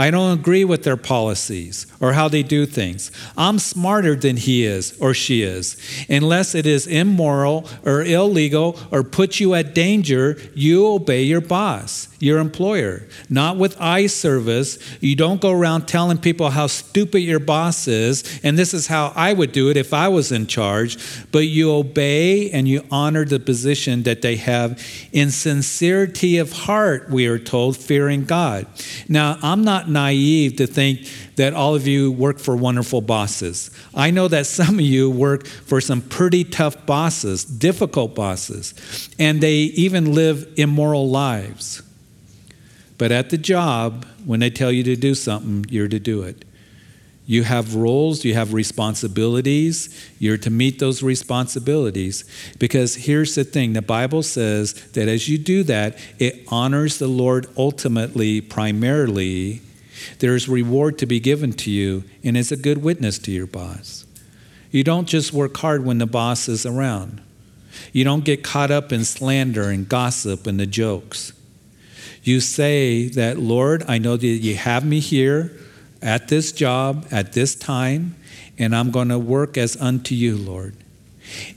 I 0.00 0.10
don't 0.10 0.38
agree 0.38 0.64
with 0.64 0.82
their 0.82 0.96
policies 0.96 1.86
or 2.00 2.14
how 2.14 2.26
they 2.26 2.42
do 2.42 2.64
things. 2.64 3.12
I'm 3.36 3.58
smarter 3.58 4.16
than 4.16 4.38
he 4.38 4.64
is 4.64 4.96
or 4.98 5.12
she 5.12 5.42
is. 5.42 5.76
Unless 6.08 6.54
it 6.54 6.64
is 6.64 6.86
immoral 6.86 7.68
or 7.84 8.02
illegal 8.02 8.78
or 8.90 9.02
puts 9.02 9.40
you 9.40 9.52
at 9.52 9.74
danger, 9.74 10.38
you 10.54 10.86
obey 10.86 11.24
your 11.24 11.42
boss, 11.42 12.08
your 12.20 12.38
employer. 12.38 13.02
Not 13.28 13.56
with 13.56 13.80
eye 13.80 14.06
service. 14.06 14.78
You 15.00 15.16
don't 15.16 15.40
go 15.40 15.50
around 15.50 15.88
telling 15.88 16.18
people 16.18 16.50
how 16.50 16.66
stupid 16.66 17.20
your 17.20 17.40
boss 17.40 17.88
is, 17.88 18.40
and 18.44 18.58
this 18.58 18.74
is 18.74 18.86
how 18.86 19.12
I 19.16 19.32
would 19.32 19.52
do 19.52 19.70
it 19.70 19.76
if 19.76 19.94
I 19.94 20.08
was 20.08 20.30
in 20.30 20.46
charge, 20.46 20.98
but 21.32 21.46
you 21.46 21.72
obey 21.72 22.50
and 22.50 22.68
you 22.68 22.84
honor 22.90 23.24
the 23.24 23.40
position 23.40 24.02
that 24.02 24.22
they 24.22 24.36
have 24.36 24.82
in 25.12 25.30
sincerity 25.30 26.36
of 26.36 26.52
heart, 26.52 27.08
we 27.10 27.26
are 27.26 27.38
told, 27.38 27.76
fearing 27.76 28.24
God. 28.24 28.66
Now, 29.08 29.38
I'm 29.42 29.64
not 29.64 29.88
naive 29.88 30.56
to 30.56 30.66
think 30.66 31.08
that 31.36 31.54
all 31.54 31.74
of 31.74 31.86
you 31.86 32.12
work 32.12 32.38
for 32.38 32.54
wonderful 32.54 33.00
bosses. 33.00 33.70
I 33.94 34.10
know 34.10 34.28
that 34.28 34.46
some 34.60 34.74
of 34.74 34.84
you 34.84 35.10
work 35.10 35.46
for 35.46 35.80
some 35.80 36.02
pretty 36.02 36.44
tough 36.44 36.84
bosses, 36.84 37.44
difficult 37.44 38.14
bosses, 38.14 38.74
and 39.18 39.40
they 39.40 39.54
even 39.54 40.14
live 40.14 40.46
immoral 40.58 41.08
lives. 41.08 41.82
But 43.00 43.12
at 43.12 43.30
the 43.30 43.38
job, 43.38 44.04
when 44.26 44.40
they 44.40 44.50
tell 44.50 44.70
you 44.70 44.82
to 44.82 44.94
do 44.94 45.14
something, 45.14 45.64
you're 45.70 45.88
to 45.88 45.98
do 45.98 46.22
it. 46.22 46.44
You 47.24 47.44
have 47.44 47.74
roles, 47.74 48.26
you 48.26 48.34
have 48.34 48.52
responsibilities, 48.52 49.88
you're 50.18 50.36
to 50.36 50.50
meet 50.50 50.80
those 50.80 51.02
responsibilities. 51.02 52.26
Because 52.58 52.96
here's 52.96 53.34
the 53.34 53.44
thing 53.44 53.72
the 53.72 53.80
Bible 53.80 54.22
says 54.22 54.74
that 54.90 55.08
as 55.08 55.30
you 55.30 55.38
do 55.38 55.62
that, 55.62 55.96
it 56.18 56.44
honors 56.48 56.98
the 56.98 57.08
Lord 57.08 57.46
ultimately, 57.56 58.42
primarily, 58.42 59.62
there's 60.18 60.46
reward 60.46 60.98
to 60.98 61.06
be 61.06 61.20
given 61.20 61.54
to 61.54 61.70
you, 61.70 62.04
and 62.22 62.36
it's 62.36 62.52
a 62.52 62.56
good 62.56 62.82
witness 62.82 63.18
to 63.20 63.32
your 63.32 63.46
boss. 63.46 64.04
You 64.70 64.84
don't 64.84 65.08
just 65.08 65.32
work 65.32 65.56
hard 65.56 65.86
when 65.86 65.96
the 65.96 66.06
boss 66.06 66.50
is 66.50 66.66
around. 66.66 67.22
You 67.94 68.04
don't 68.04 68.26
get 68.26 68.44
caught 68.44 68.70
up 68.70 68.92
in 68.92 69.06
slander 69.06 69.70
and 69.70 69.88
gossip 69.88 70.46
and 70.46 70.60
the 70.60 70.66
jokes. 70.66 71.32
You 72.22 72.40
say 72.40 73.08
that, 73.08 73.38
Lord, 73.38 73.84
I 73.88 73.98
know 73.98 74.16
that 74.16 74.26
you 74.26 74.56
have 74.56 74.84
me 74.84 75.00
here 75.00 75.56
at 76.02 76.28
this 76.28 76.52
job, 76.52 77.06
at 77.10 77.32
this 77.32 77.54
time, 77.54 78.16
and 78.58 78.74
I'm 78.74 78.90
going 78.90 79.08
to 79.08 79.18
work 79.18 79.56
as 79.56 79.76
unto 79.76 80.14
you, 80.14 80.36
Lord. 80.36 80.76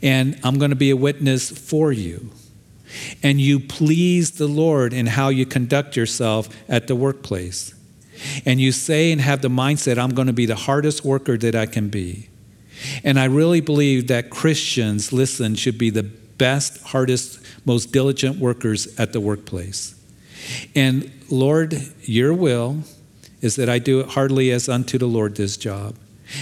And 0.02 0.40
I'm 0.44 0.58
going 0.58 0.70
to 0.70 0.76
be 0.76 0.90
a 0.90 0.96
witness 0.96 1.50
for 1.50 1.92
you. 1.92 2.30
And 3.22 3.42
you 3.42 3.60
please 3.60 4.32
the 4.32 4.48
Lord 4.48 4.94
in 4.94 5.08
how 5.08 5.30
you 5.30 5.46
conduct 5.46 5.96
yourself 5.96 6.48
at 6.70 6.88
the 6.88 6.96
workplace 6.96 7.74
and 8.46 8.60
you 8.60 8.72
say 8.72 9.12
and 9.12 9.22
have 9.22 9.42
the 9.42 9.50
mindset, 9.50 9.98
I'm 9.98 10.14
going 10.14 10.28
to 10.28 10.34
be 10.34 10.46
the 10.46 10.56
hardest 10.56 11.04
worker 11.04 11.38
that 11.38 11.56
I 11.56 11.66
can 11.66 11.90
be. 11.90 12.30
And 13.04 13.20
I 13.20 13.26
really 13.26 13.62
believe 13.62 14.08
that 14.08 14.30
Christians, 14.30 15.14
listen, 15.14 15.56
should 15.56 15.78
be 15.78 15.90
the 15.90 16.04
best, 16.04 16.82
hardest, 16.84 17.40
most 17.66 17.92
diligent 17.92 18.38
workers 18.38 18.88
at 19.00 19.14
the 19.14 19.20
workplace. 19.20 19.96
And 20.76 21.12
Lord, 21.30 21.76
your 22.02 22.34
will 22.34 22.84
is 23.42 23.56
that 23.58 23.70
I 23.70 23.80
do 23.80 24.00
it 24.00 24.10
heartily 24.10 24.52
as 24.52 24.70
unto 24.70 24.98
the 24.98 25.08
Lord 25.08 25.36
this 25.36 25.58
job. 25.58 25.96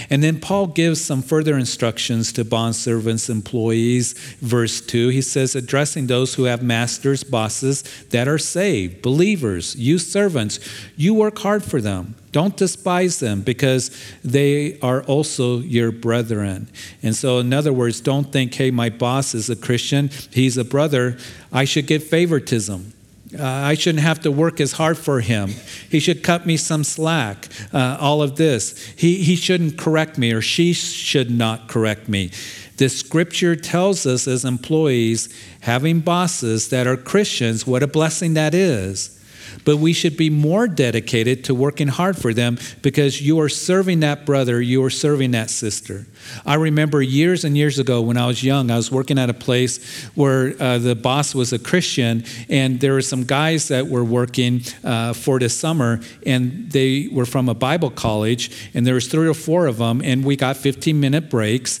And 0.08 0.22
then 0.22 0.40
Paul 0.40 0.68
gives 0.68 1.00
some 1.00 1.22
further 1.22 1.56
instructions 1.56 2.32
to 2.34 2.44
bondservants, 2.44 3.28
employees. 3.28 4.12
Verse 4.40 4.80
2, 4.80 5.08
he 5.08 5.22
says, 5.22 5.54
addressing 5.54 6.06
those 6.06 6.34
who 6.34 6.44
have 6.44 6.62
masters, 6.62 7.24
bosses 7.24 7.82
that 8.10 8.28
are 8.28 8.38
saved, 8.38 9.02
believers, 9.02 9.74
you 9.76 9.98
servants, 9.98 10.60
you 10.96 11.14
work 11.14 11.38
hard 11.38 11.62
for 11.62 11.80
them. 11.80 12.14
Don't 12.30 12.56
despise 12.56 13.18
them 13.18 13.42
because 13.42 13.90
they 14.24 14.78
are 14.80 15.02
also 15.02 15.58
your 15.58 15.92
brethren. 15.92 16.68
And 17.02 17.14
so, 17.14 17.40
in 17.40 17.52
other 17.52 17.72
words, 17.72 18.00
don't 18.00 18.32
think, 18.32 18.54
hey, 18.54 18.70
my 18.70 18.88
boss 18.88 19.34
is 19.34 19.50
a 19.50 19.56
Christian, 19.56 20.10
he's 20.30 20.56
a 20.56 20.64
brother, 20.64 21.18
I 21.52 21.64
should 21.64 21.86
get 21.86 22.02
favoritism. 22.02 22.94
Uh, 23.38 23.44
I 23.44 23.74
shouldn't 23.74 24.04
have 24.04 24.20
to 24.20 24.30
work 24.30 24.60
as 24.60 24.72
hard 24.72 24.98
for 24.98 25.20
him. 25.20 25.54
He 25.88 26.00
should 26.00 26.22
cut 26.22 26.46
me 26.46 26.56
some 26.56 26.84
slack. 26.84 27.48
Uh, 27.72 27.96
all 27.98 28.22
of 28.22 28.36
this. 28.36 28.78
He, 28.96 29.22
he 29.22 29.36
shouldn't 29.36 29.78
correct 29.78 30.18
me, 30.18 30.32
or 30.32 30.42
she 30.42 30.72
should 30.72 31.30
not 31.30 31.68
correct 31.68 32.08
me. 32.08 32.30
The 32.76 32.88
scripture 32.88 33.56
tells 33.56 34.06
us 34.06 34.26
as 34.26 34.44
employees, 34.44 35.28
having 35.60 36.00
bosses 36.00 36.68
that 36.68 36.86
are 36.86 36.96
Christians, 36.96 37.66
what 37.66 37.82
a 37.82 37.86
blessing 37.86 38.34
that 38.34 38.54
is. 38.54 39.21
But 39.64 39.78
we 39.78 39.92
should 39.92 40.16
be 40.16 40.30
more 40.30 40.66
dedicated 40.66 41.44
to 41.44 41.54
working 41.54 41.88
hard 41.88 42.16
for 42.16 42.34
them 42.34 42.58
because 42.82 43.22
you 43.22 43.40
are 43.40 43.48
serving 43.48 44.00
that 44.00 44.26
brother, 44.26 44.60
you 44.60 44.82
are 44.84 44.90
serving 44.90 45.32
that 45.32 45.50
sister. 45.50 46.06
I 46.44 46.54
remember 46.54 47.02
years 47.02 47.44
and 47.44 47.56
years 47.56 47.78
ago 47.78 48.00
when 48.00 48.16
I 48.16 48.26
was 48.26 48.42
young, 48.42 48.70
I 48.70 48.76
was 48.76 48.90
working 48.90 49.18
at 49.18 49.30
a 49.30 49.34
place 49.34 50.04
where 50.14 50.54
uh, 50.60 50.78
the 50.78 50.94
boss 50.94 51.34
was 51.34 51.52
a 51.52 51.58
Christian, 51.58 52.24
and 52.48 52.80
there 52.80 52.94
were 52.94 53.02
some 53.02 53.24
guys 53.24 53.68
that 53.68 53.86
were 53.86 54.04
working 54.04 54.62
uh, 54.84 55.12
for 55.12 55.38
the 55.38 55.48
summer, 55.48 56.00
and 56.26 56.70
they 56.70 57.08
were 57.12 57.26
from 57.26 57.48
a 57.48 57.54
Bible 57.54 57.90
college, 57.90 58.70
and 58.74 58.86
there 58.86 58.94
was 58.94 59.08
three 59.08 59.28
or 59.28 59.34
four 59.34 59.66
of 59.66 59.78
them, 59.78 60.00
and 60.02 60.24
we 60.24 60.36
got 60.36 60.56
15 60.56 60.98
minute 60.98 61.30
breaks 61.30 61.80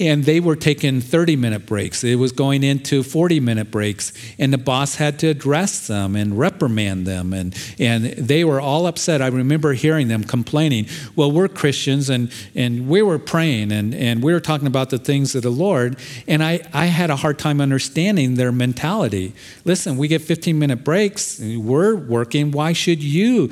and 0.00 0.24
they 0.24 0.40
were 0.40 0.56
taking 0.56 1.00
30 1.00 1.36
minute 1.36 1.66
breaks. 1.66 2.02
It 2.02 2.16
was 2.16 2.32
going 2.32 2.64
into 2.64 3.02
40 3.02 3.38
minute 3.38 3.70
breaks, 3.70 4.12
and 4.38 4.52
the 4.52 4.58
boss 4.58 4.94
had 4.96 5.18
to 5.20 5.28
address 5.28 5.86
them 5.86 6.16
and 6.16 6.38
reprimand 6.38 7.06
them, 7.06 7.34
and, 7.34 7.56
and 7.78 8.06
they 8.06 8.42
were 8.44 8.60
all 8.60 8.86
upset. 8.86 9.20
I 9.20 9.26
remember 9.28 9.74
hearing 9.74 10.08
them 10.08 10.24
complaining, 10.24 10.86
Well, 11.14 11.30
we're 11.30 11.48
Christians, 11.48 12.08
and, 12.08 12.32
and 12.54 12.88
we 12.88 13.02
were 13.02 13.18
praying, 13.18 13.70
and, 13.70 13.94
and 13.94 14.22
we 14.22 14.32
were 14.32 14.40
talking 14.40 14.66
about 14.66 14.88
the 14.90 14.98
things 14.98 15.34
of 15.34 15.42
the 15.42 15.50
Lord, 15.50 15.98
and 16.26 16.42
I, 16.42 16.60
I 16.72 16.86
had 16.86 17.10
a 17.10 17.16
hard 17.16 17.38
time 17.38 17.60
understanding 17.60 18.34
their 18.34 18.52
mentality. 18.52 19.34
Listen, 19.64 19.98
we 19.98 20.08
get 20.08 20.22
15 20.22 20.58
minute 20.58 20.82
breaks, 20.82 21.38
we're 21.40 21.94
working, 21.94 22.50
why 22.50 22.72
should 22.72 23.02
you 23.02 23.50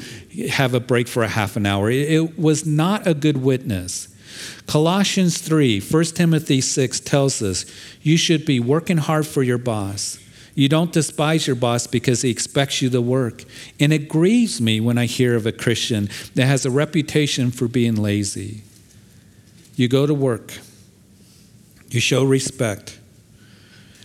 have 0.51 0.73
a 0.73 0.81
break 0.81 1.09
for 1.09 1.23
a 1.23 1.29
half 1.29 1.57
an 1.57 1.67
hour? 1.67 1.91
It, 1.91 2.11
it 2.11 2.39
was 2.39 2.65
not 2.65 3.07
a 3.07 3.13
good 3.13 3.37
witness. 3.37 4.09
Colossians 4.67 5.39
3, 5.39 5.81
1 5.81 6.05
Timothy 6.05 6.61
6 6.61 7.01
tells 7.01 7.43
us 7.43 7.65
you 8.03 8.17
should 8.17 8.45
be 8.45 8.61
working 8.61 8.99
hard 8.99 9.27
for 9.27 9.43
your 9.43 9.59
boss. 9.59 10.19
You 10.55 10.69
don't 10.69 10.93
despise 10.93 11.47
your 11.47 11.55
boss 11.55 11.87
because 11.87 12.23
he 12.23 12.31
expects 12.31 12.83
you 12.83 12.91
to 12.91 13.01
work. 13.01 13.45
And 13.79 13.93
it 13.93 14.09
grieves 14.09 14.61
me 14.61 14.81
when 14.81 14.99
I 14.99 15.07
hear 15.07 15.37
of 15.37 15.47
a 15.47 15.53
Christian 15.53 16.09
that 16.35 16.47
has 16.47 16.67
a 16.67 16.71
reputation 16.71 17.53
for 17.53 17.69
being 17.69 17.95
lazy. 17.95 18.63
You 19.77 19.87
go 19.87 20.05
to 20.05 20.15
work, 20.15 20.53
you 21.91 22.01
show 22.01 22.25
respect, 22.25 22.99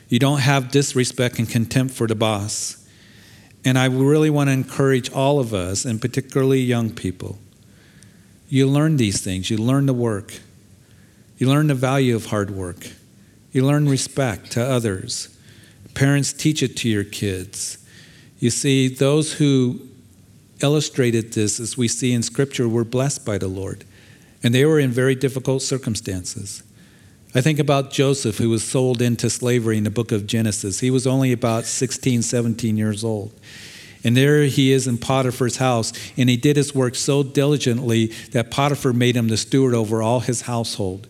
you 0.10 0.20
don't 0.20 0.42
have 0.42 0.70
disrespect 0.70 1.40
and 1.40 1.50
contempt 1.50 1.96
for 1.96 2.06
the 2.06 2.14
boss. 2.14 2.88
And 3.66 3.80
I 3.80 3.86
really 3.86 4.30
want 4.30 4.50
to 4.50 4.52
encourage 4.52 5.12
all 5.12 5.40
of 5.40 5.56
us, 5.56 5.86
and 5.86 6.00
particularly 6.00 6.60
young 6.60 6.92
people. 6.92 7.40
You 8.54 8.68
learn 8.68 8.98
these 8.98 9.20
things, 9.20 9.50
you 9.50 9.58
learn 9.58 9.88
to 9.88 9.94
work. 9.94 10.32
You 11.40 11.50
learn 11.50 11.66
the 11.66 11.74
value 11.74 12.16
of 12.16 12.28
hard 12.28 12.52
work. 12.52 12.88
You 13.52 13.66
learn 13.66 13.90
respect 13.90 14.52
to 14.52 14.64
others. 14.64 15.36
Parents 15.96 16.32
teach 16.32 16.62
it 16.62 16.78
to 16.78 16.88
your 16.88 17.04
kids. 17.04 17.84
You 18.38 18.52
see, 18.52 18.90
those 18.90 19.34
who 19.34 19.80
illustrated 20.62 21.34
this, 21.34 21.60
as 21.60 21.80
we 21.80 21.88
see 21.88 22.14
in 22.14 22.22
Scripture, 22.22 22.70
were 22.70 22.84
blessed 22.84 23.26
by 23.26 23.40
the 23.40 23.48
Lord. 23.48 23.86
And 24.44 24.54
they 24.54 24.66
were 24.66 24.80
in 24.80 24.92
very 24.92 25.16
difficult 25.16 25.64
circumstances. 25.64 26.62
I 27.34 27.42
think 27.42 27.58
about 27.58 27.90
Joseph, 27.90 28.38
who 28.38 28.52
was 28.52 28.64
sold 28.64 29.02
into 29.02 29.32
slavery 29.32 29.80
in 29.80 29.84
the 29.84 29.90
book 29.90 30.12
of 30.12 30.28
Genesis. 30.28 30.80
He 30.80 30.92
was 30.92 31.08
only 31.08 31.32
about 31.32 31.66
16, 31.66 32.22
17 32.22 32.78
years 32.78 33.04
old. 33.04 33.34
And 34.04 34.18
there 34.18 34.44
he 34.44 34.72
is 34.72 34.88
in 34.88 34.98
Potiphar's 34.98 35.58
house, 35.58 35.94
and 36.18 36.30
he 36.30 36.38
did 36.38 36.58
his 36.58 36.76
work 36.76 36.96
so 36.96 37.24
diligently 37.24 38.08
that 38.32 38.52
Potiphar 38.52 38.94
made 38.94 39.16
him 39.16 39.30
the 39.30 39.38
steward 39.38 39.74
over 39.74 40.02
all 40.02 40.20
his 40.20 40.42
household. 40.42 41.08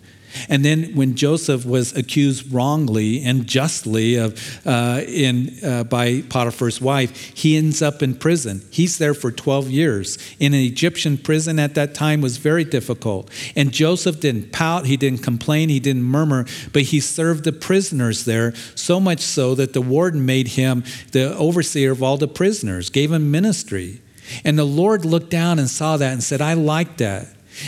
And 0.50 0.64
then 0.64 0.96
when 0.96 1.16
Joseph 1.16 1.66
was 1.66 1.96
accused 1.96 2.52
wrongly 2.52 3.24
and 3.24 3.48
justly 3.48 4.16
of, 4.16 4.62
uh, 4.66 5.02
in, 5.08 5.58
uh, 5.64 5.84
by 5.84 6.22
Potiphar's 6.22 6.82
wife, 6.82 7.16
he 7.36 7.58
ends 7.58 7.82
up 7.82 8.02
in 8.02 8.16
prison. 8.16 8.66
He's 8.70 8.98
there 8.98 9.14
for 9.14 9.32
12 9.32 9.70
years. 9.70 10.18
In 10.40 10.54
an 10.54 10.60
Egyptian 10.60 11.18
prison 11.18 11.60
at 11.60 11.76
that 11.76 11.94
time 11.94 12.22
was 12.22 12.38
very 12.38 12.64
difficult. 12.64 13.30
And 13.56 13.72
Joseph 13.72 14.20
didn't 14.20 14.52
pout, 14.52 14.86
he 14.86 14.98
didn't 14.98 15.24
complain, 15.24 15.70
he 15.70 15.80
didn't 15.80 16.04
murmur, 16.04 16.46
but 16.72 16.84
he 16.84 17.00
served 17.00 17.44
the 17.44 17.52
prisoners 17.52 18.26
there, 18.26 18.54
so 18.76 19.00
much 19.00 19.20
so 19.20 19.56
that 19.56 19.74
the 19.74 19.82
warden 19.82 20.26
made 20.26 20.50
him 20.50 20.84
the 21.12 21.36
overseer 21.36 21.92
of 21.92 22.04
all 22.04 22.18
the 22.18 22.28
prisoners, 22.28 22.90
gave 22.90 23.12
him 23.12 23.32
ministry. 23.32 24.02
And 24.44 24.58
the 24.58 24.64
Lord 24.64 25.06
looked 25.06 25.30
down 25.30 25.60
and 25.60 25.70
saw 25.70 25.98
that 25.98 26.14
and 26.14 26.24
said, 26.24 26.42
I 26.42 26.54
like 26.54 26.98
that. 26.98 27.28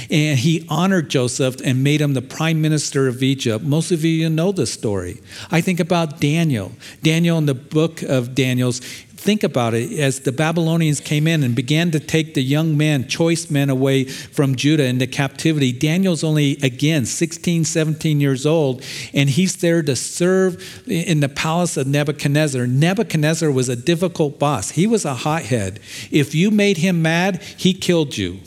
And 0.10 0.40
he 0.40 0.66
honored 0.70 1.10
Joseph 1.10 1.58
and 1.64 1.84
made 1.84 2.02
him 2.02 2.14
the 2.14 2.22
prime 2.22 2.62
minister 2.62 3.08
of 3.08 3.22
Egypt. 3.24 3.64
Most 3.64 3.92
of 3.92 4.04
you 4.04 4.30
know 4.30 4.52
this 4.52 4.72
story. 4.72 5.22
I 5.52 5.62
think 5.62 5.80
about 5.80 6.20
Daniel. 6.20 6.72
Daniel 7.04 7.38
in 7.38 7.46
the 7.46 7.54
book 7.54 8.02
of 8.02 8.36
Daniel's, 8.36 8.82
think 9.26 9.44
about 9.44 9.74
it 9.74 10.00
as 10.00 10.20
the 10.20 10.32
Babylonians 10.32 11.00
came 11.00 11.26
in 11.26 11.44
and 11.44 11.56
began 11.56 11.90
to 11.90 12.00
take 12.00 12.36
the 12.36 12.44
young 12.44 12.78
men, 12.78 13.08
choice 13.08 13.50
men 13.50 13.72
away 13.72 14.04
from 14.04 14.56
Judah 14.56 14.86
into 14.86 15.08
captivity. 15.08 15.72
Daniel's 15.72 16.24
only, 16.24 16.58
again, 16.62 17.08
16, 17.08 17.66
17 17.66 18.22
years 18.22 18.46
old, 18.46 18.84
and 19.16 19.28
he's 19.28 19.56
there 19.58 19.82
to 19.82 19.96
serve 19.96 20.88
in 20.88 21.22
the 21.22 21.30
palace 21.30 21.76
of 21.76 21.88
Nebuchadnezzar. 21.88 22.68
Nebuchadnezzar 22.68 23.50
was 23.50 23.68
a 23.68 23.76
difficult 23.76 24.38
boss, 24.38 24.72
he 24.72 24.86
was 24.86 25.06
a 25.06 25.16
hothead. 25.16 25.80
If 26.12 26.36
you 26.36 26.52
made 26.52 26.78
him 26.78 27.02
mad, 27.02 27.42
he 27.58 27.74
killed 27.74 28.16
you. 28.18 28.42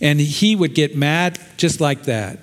And 0.00 0.20
he 0.20 0.56
would 0.56 0.74
get 0.74 0.96
mad 0.96 1.38
just 1.56 1.80
like 1.80 2.04
that. 2.04 2.38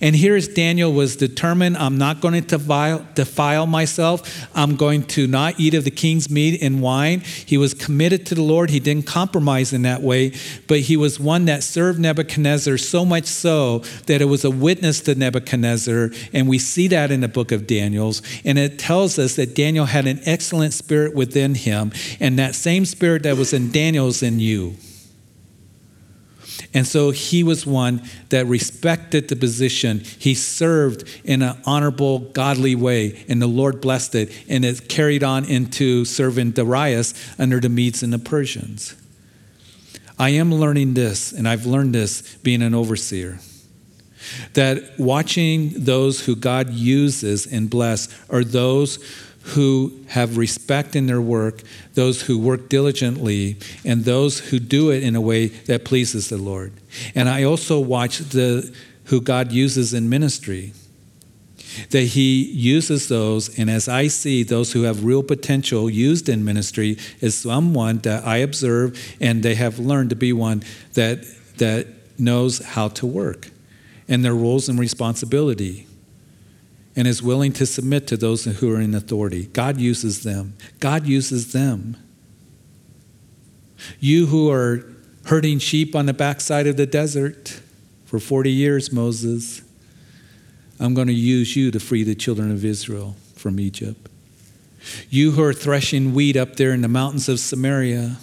And 0.00 0.14
here's 0.14 0.48
Daniel 0.48 0.92
was 0.92 1.16
determined 1.16 1.76
I'm 1.76 1.98
not 1.98 2.20
going 2.20 2.34
to 2.34 2.40
defile, 2.40 3.06
defile, 3.14 3.66
myself. 3.66 4.46
I'm 4.54 4.76
going 4.76 5.04
to 5.04 5.26
not 5.26 5.58
eat 5.58 5.74
of 5.74 5.84
the 5.84 5.90
king's 5.90 6.30
meat 6.30 6.62
and 6.62 6.82
wine. 6.82 7.20
He 7.20 7.56
was 7.56 7.74
committed 7.74 8.26
to 8.26 8.34
the 8.34 8.42
Lord. 8.42 8.70
He 8.70 8.80
didn't 8.80 9.06
compromise 9.06 9.72
in 9.72 9.82
that 9.82 10.02
way, 10.02 10.32
but 10.66 10.80
he 10.80 10.96
was 10.96 11.18
one 11.18 11.46
that 11.46 11.62
served 11.62 11.98
Nebuchadnezzar 11.98 12.76
so 12.78 13.04
much 13.04 13.24
so 13.24 13.78
that 14.06 14.20
it 14.20 14.26
was 14.26 14.44
a 14.44 14.50
witness 14.50 15.00
to 15.02 15.14
Nebuchadnezzar. 15.14 16.10
And 16.32 16.48
we 16.48 16.58
see 16.58 16.88
that 16.88 17.10
in 17.10 17.20
the 17.20 17.28
book 17.28 17.52
of 17.52 17.66
Daniel's. 17.66 18.22
And 18.44 18.58
it 18.58 18.78
tells 18.78 19.18
us 19.18 19.36
that 19.36 19.54
Daniel 19.54 19.86
had 19.86 20.06
an 20.06 20.20
excellent 20.24 20.74
spirit 20.74 21.14
within 21.14 21.54
him. 21.54 21.92
And 22.20 22.38
that 22.38 22.54
same 22.54 22.84
spirit 22.84 23.22
that 23.22 23.36
was 23.36 23.52
in 23.52 23.70
Daniel's 23.70 24.22
in 24.22 24.38
you. 24.38 24.76
And 26.74 26.86
so 26.86 27.10
he 27.10 27.42
was 27.42 27.66
one 27.66 28.02
that 28.28 28.46
respected 28.46 29.28
the 29.28 29.36
position. 29.36 30.00
He 30.00 30.34
served 30.34 31.08
in 31.24 31.42
an 31.42 31.56
honorable, 31.64 32.18
godly 32.18 32.74
way, 32.74 33.24
and 33.28 33.40
the 33.40 33.46
Lord 33.46 33.80
blessed 33.80 34.14
it, 34.14 34.44
and 34.48 34.64
it 34.64 34.88
carried 34.88 35.22
on 35.22 35.44
into 35.44 36.04
serving 36.04 36.52
Darius 36.52 37.14
under 37.38 37.58
the 37.58 37.70
Medes 37.70 38.02
and 38.02 38.12
the 38.12 38.18
Persians. 38.18 38.94
I 40.18 40.30
am 40.30 40.52
learning 40.52 40.94
this, 40.94 41.32
and 41.32 41.48
I've 41.48 41.64
learned 41.64 41.94
this 41.94 42.36
being 42.36 42.60
an 42.62 42.74
overseer. 42.74 43.38
That 44.54 44.98
watching 44.98 45.72
those 45.74 46.26
who 46.26 46.36
God 46.36 46.70
uses 46.70 47.46
and 47.46 47.70
bless 47.70 48.08
are 48.28 48.44
those 48.44 48.98
who 49.48 49.92
have 50.08 50.36
respect 50.36 50.94
in 50.94 51.06
their 51.06 51.20
work, 51.20 51.62
those 51.94 52.22
who 52.22 52.38
work 52.38 52.68
diligently, 52.68 53.56
and 53.84 54.04
those 54.04 54.38
who 54.38 54.58
do 54.58 54.90
it 54.90 55.02
in 55.02 55.16
a 55.16 55.20
way 55.20 55.46
that 55.46 55.84
pleases 55.84 56.28
the 56.28 56.36
Lord. 56.36 56.72
And 57.14 57.28
I 57.28 57.44
also 57.44 57.80
watch 57.80 58.18
the 58.18 58.74
who 59.04 59.20
God 59.20 59.52
uses 59.52 59.94
in 59.94 60.08
ministry. 60.08 60.72
That 61.90 62.02
he 62.02 62.42
uses 62.44 63.08
those, 63.08 63.58
and 63.58 63.70
as 63.70 63.88
I 63.88 64.08
see 64.08 64.42
those 64.42 64.72
who 64.72 64.82
have 64.82 65.04
real 65.04 65.22
potential 65.22 65.88
used 65.88 66.28
in 66.28 66.44
ministry, 66.44 66.98
is 67.20 67.36
someone 67.36 67.98
that 67.98 68.26
I 68.26 68.38
observe 68.38 68.98
and 69.20 69.42
they 69.42 69.54
have 69.54 69.78
learned 69.78 70.10
to 70.10 70.16
be 70.16 70.32
one 70.32 70.62
that 70.94 71.24
that 71.58 71.86
knows 72.18 72.58
how 72.58 72.88
to 72.88 73.06
work 73.06 73.50
and 74.08 74.24
their 74.24 74.34
roles 74.34 74.68
and 74.68 74.78
responsibility 74.78 75.87
and 76.98 77.06
is 77.06 77.22
willing 77.22 77.52
to 77.52 77.64
submit 77.64 78.08
to 78.08 78.16
those 78.16 78.44
who 78.44 78.74
are 78.74 78.80
in 78.80 78.92
authority. 78.92 79.46
God 79.46 79.78
uses 79.78 80.24
them. 80.24 80.54
God 80.80 81.06
uses 81.06 81.52
them. 81.52 81.96
You 84.00 84.26
who 84.26 84.50
are 84.50 84.84
herding 85.26 85.60
sheep 85.60 85.94
on 85.94 86.06
the 86.06 86.12
backside 86.12 86.66
of 86.66 86.76
the 86.76 86.86
desert 86.86 87.60
for 88.04 88.18
40 88.18 88.50
years, 88.50 88.90
Moses, 88.90 89.62
I'm 90.80 90.92
going 90.92 91.06
to 91.06 91.14
use 91.14 91.54
you 91.54 91.70
to 91.70 91.78
free 91.78 92.02
the 92.02 92.16
children 92.16 92.50
of 92.50 92.64
Israel 92.64 93.14
from 93.36 93.60
Egypt. 93.60 94.08
You 95.08 95.30
who 95.30 95.42
are 95.44 95.52
threshing 95.52 96.14
wheat 96.14 96.36
up 96.36 96.56
there 96.56 96.72
in 96.72 96.82
the 96.82 96.88
mountains 96.88 97.28
of 97.28 97.38
Samaria, 97.38 98.16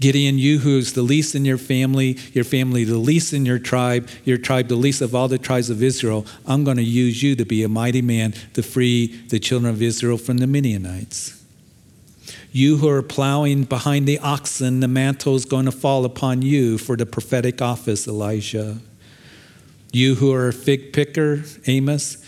Gideon, 0.00 0.38
you 0.38 0.60
who's 0.60 0.92
the 0.92 1.02
least 1.02 1.34
in 1.34 1.44
your 1.44 1.58
family, 1.58 2.18
your 2.32 2.44
family 2.44 2.84
the 2.84 2.98
least 2.98 3.32
in 3.32 3.44
your 3.44 3.58
tribe, 3.58 4.08
your 4.24 4.38
tribe 4.38 4.68
the 4.68 4.76
least 4.76 5.00
of 5.00 5.14
all 5.14 5.26
the 5.26 5.38
tribes 5.38 5.70
of 5.70 5.82
Israel, 5.82 6.24
I'm 6.46 6.62
going 6.62 6.76
to 6.76 6.84
use 6.84 7.22
you 7.22 7.34
to 7.34 7.44
be 7.44 7.64
a 7.64 7.68
mighty 7.68 8.02
man 8.02 8.32
to 8.54 8.62
free 8.62 9.08
the 9.28 9.40
children 9.40 9.72
of 9.72 9.82
Israel 9.82 10.16
from 10.16 10.38
the 10.38 10.46
Midianites. 10.46 11.34
You 12.52 12.76
who 12.78 12.88
are 12.88 13.02
plowing 13.02 13.64
behind 13.64 14.06
the 14.06 14.18
oxen, 14.20 14.80
the 14.80 14.88
mantle 14.88 15.34
is 15.34 15.44
going 15.44 15.66
to 15.66 15.72
fall 15.72 16.04
upon 16.04 16.42
you 16.42 16.78
for 16.78 16.96
the 16.96 17.04
prophetic 17.04 17.60
office, 17.60 18.06
Elijah. 18.06 18.78
You 19.92 20.14
who 20.14 20.32
are 20.32 20.48
a 20.48 20.52
fig 20.52 20.92
picker, 20.92 21.42
Amos, 21.66 22.24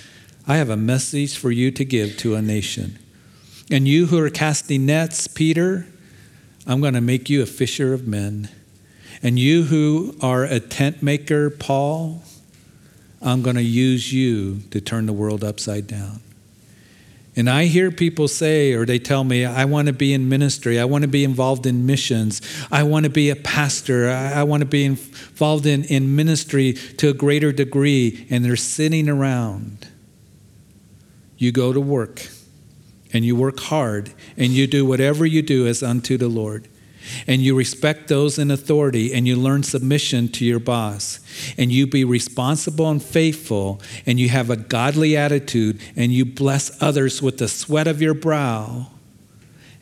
I 0.46 0.56
have 0.56 0.70
a 0.70 0.76
message 0.76 1.36
for 1.36 1.50
you 1.50 1.70
to 1.70 1.84
give 1.84 2.16
to 2.18 2.34
a 2.34 2.42
nation. 2.42 2.98
And 3.70 3.86
you 3.86 4.06
who 4.06 4.18
are 4.18 4.30
casting 4.30 4.86
nets, 4.86 5.28
Peter, 5.28 5.86
I'm 6.70 6.80
going 6.80 6.94
to 6.94 7.00
make 7.00 7.28
you 7.28 7.42
a 7.42 7.46
fisher 7.46 7.92
of 7.92 8.06
men. 8.06 8.48
And 9.24 9.40
you 9.40 9.64
who 9.64 10.14
are 10.22 10.44
a 10.44 10.60
tent 10.60 11.02
maker, 11.02 11.50
Paul, 11.50 12.22
I'm 13.20 13.42
going 13.42 13.56
to 13.56 13.62
use 13.62 14.12
you 14.12 14.60
to 14.70 14.80
turn 14.80 15.06
the 15.06 15.12
world 15.12 15.42
upside 15.42 15.88
down. 15.88 16.20
And 17.34 17.50
I 17.50 17.64
hear 17.64 17.90
people 17.90 18.28
say, 18.28 18.72
or 18.72 18.86
they 18.86 19.00
tell 19.00 19.24
me, 19.24 19.44
I 19.44 19.64
want 19.64 19.88
to 19.88 19.92
be 19.92 20.14
in 20.14 20.28
ministry. 20.28 20.78
I 20.78 20.84
want 20.84 21.02
to 21.02 21.08
be 21.08 21.24
involved 21.24 21.66
in 21.66 21.86
missions. 21.86 22.40
I 22.70 22.84
want 22.84 23.02
to 23.02 23.10
be 23.10 23.30
a 23.30 23.36
pastor. 23.36 24.08
I, 24.08 24.44
want 24.44 24.60
to 24.60 24.66
be 24.66 24.84
involved 24.84 25.66
in, 25.66 25.82
in 25.84 26.14
ministry 26.14 26.74
to 26.98 27.08
a 27.08 27.12
greater 27.12 27.50
degree. 27.50 28.28
And 28.30 28.44
they're 28.44 28.54
sitting 28.54 29.08
around. 29.08 29.88
You 31.36 31.50
go 31.50 31.72
to 31.72 31.80
work 31.80 32.28
and 33.12 33.24
you 33.24 33.36
work 33.36 33.60
hard 33.60 34.12
and 34.36 34.52
you 34.52 34.66
do 34.66 34.84
whatever 34.84 35.26
you 35.26 35.42
do 35.42 35.66
as 35.66 35.82
unto 35.82 36.16
the 36.16 36.28
Lord. 36.28 36.68
And 37.26 37.42
you 37.42 37.56
respect 37.56 38.08
those 38.08 38.38
in 38.38 38.50
authority 38.50 39.12
and 39.14 39.26
you 39.26 39.34
learn 39.36 39.62
submission 39.62 40.28
to 40.28 40.44
your 40.44 40.60
boss. 40.60 41.20
And 41.56 41.72
you 41.72 41.86
be 41.86 42.04
responsible 42.04 42.88
and 42.88 43.02
faithful 43.02 43.80
and 44.06 44.20
you 44.20 44.28
have 44.28 44.50
a 44.50 44.56
godly 44.56 45.16
attitude 45.16 45.80
and 45.96 46.12
you 46.12 46.24
bless 46.24 46.80
others 46.82 47.22
with 47.22 47.38
the 47.38 47.48
sweat 47.48 47.88
of 47.88 48.02
your 48.02 48.14
brow. 48.14 48.88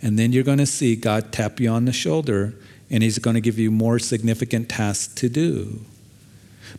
And 0.00 0.18
then 0.18 0.32
you're 0.32 0.44
going 0.44 0.58
to 0.58 0.66
see 0.66 0.94
God 0.96 1.32
tap 1.32 1.60
you 1.60 1.68
on 1.70 1.84
the 1.84 1.92
shoulder 1.92 2.54
and 2.88 3.02
He's 3.02 3.18
going 3.18 3.34
to 3.34 3.40
give 3.40 3.58
you 3.58 3.70
more 3.70 3.98
significant 3.98 4.68
tasks 4.68 5.12
to 5.14 5.28
do. 5.28 5.80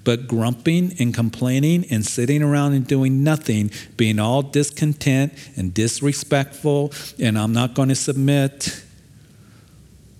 But 0.03 0.27
grumping 0.27 0.93
and 0.99 1.13
complaining 1.13 1.85
and 1.89 2.05
sitting 2.05 2.41
around 2.43 2.73
and 2.73 2.85
doing 2.85 3.23
nothing, 3.23 3.71
being 3.97 4.19
all 4.19 4.41
discontent 4.41 5.33
and 5.55 5.73
disrespectful, 5.73 6.91
and 7.19 7.37
I'm 7.37 7.53
not 7.53 7.73
going 7.73 7.89
to 7.89 7.95
submit, 7.95 8.83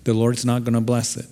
the 0.04 0.14
Lord's 0.14 0.44
not 0.44 0.64
going 0.64 0.74
to 0.74 0.80
bless 0.80 1.16
it. 1.16 1.26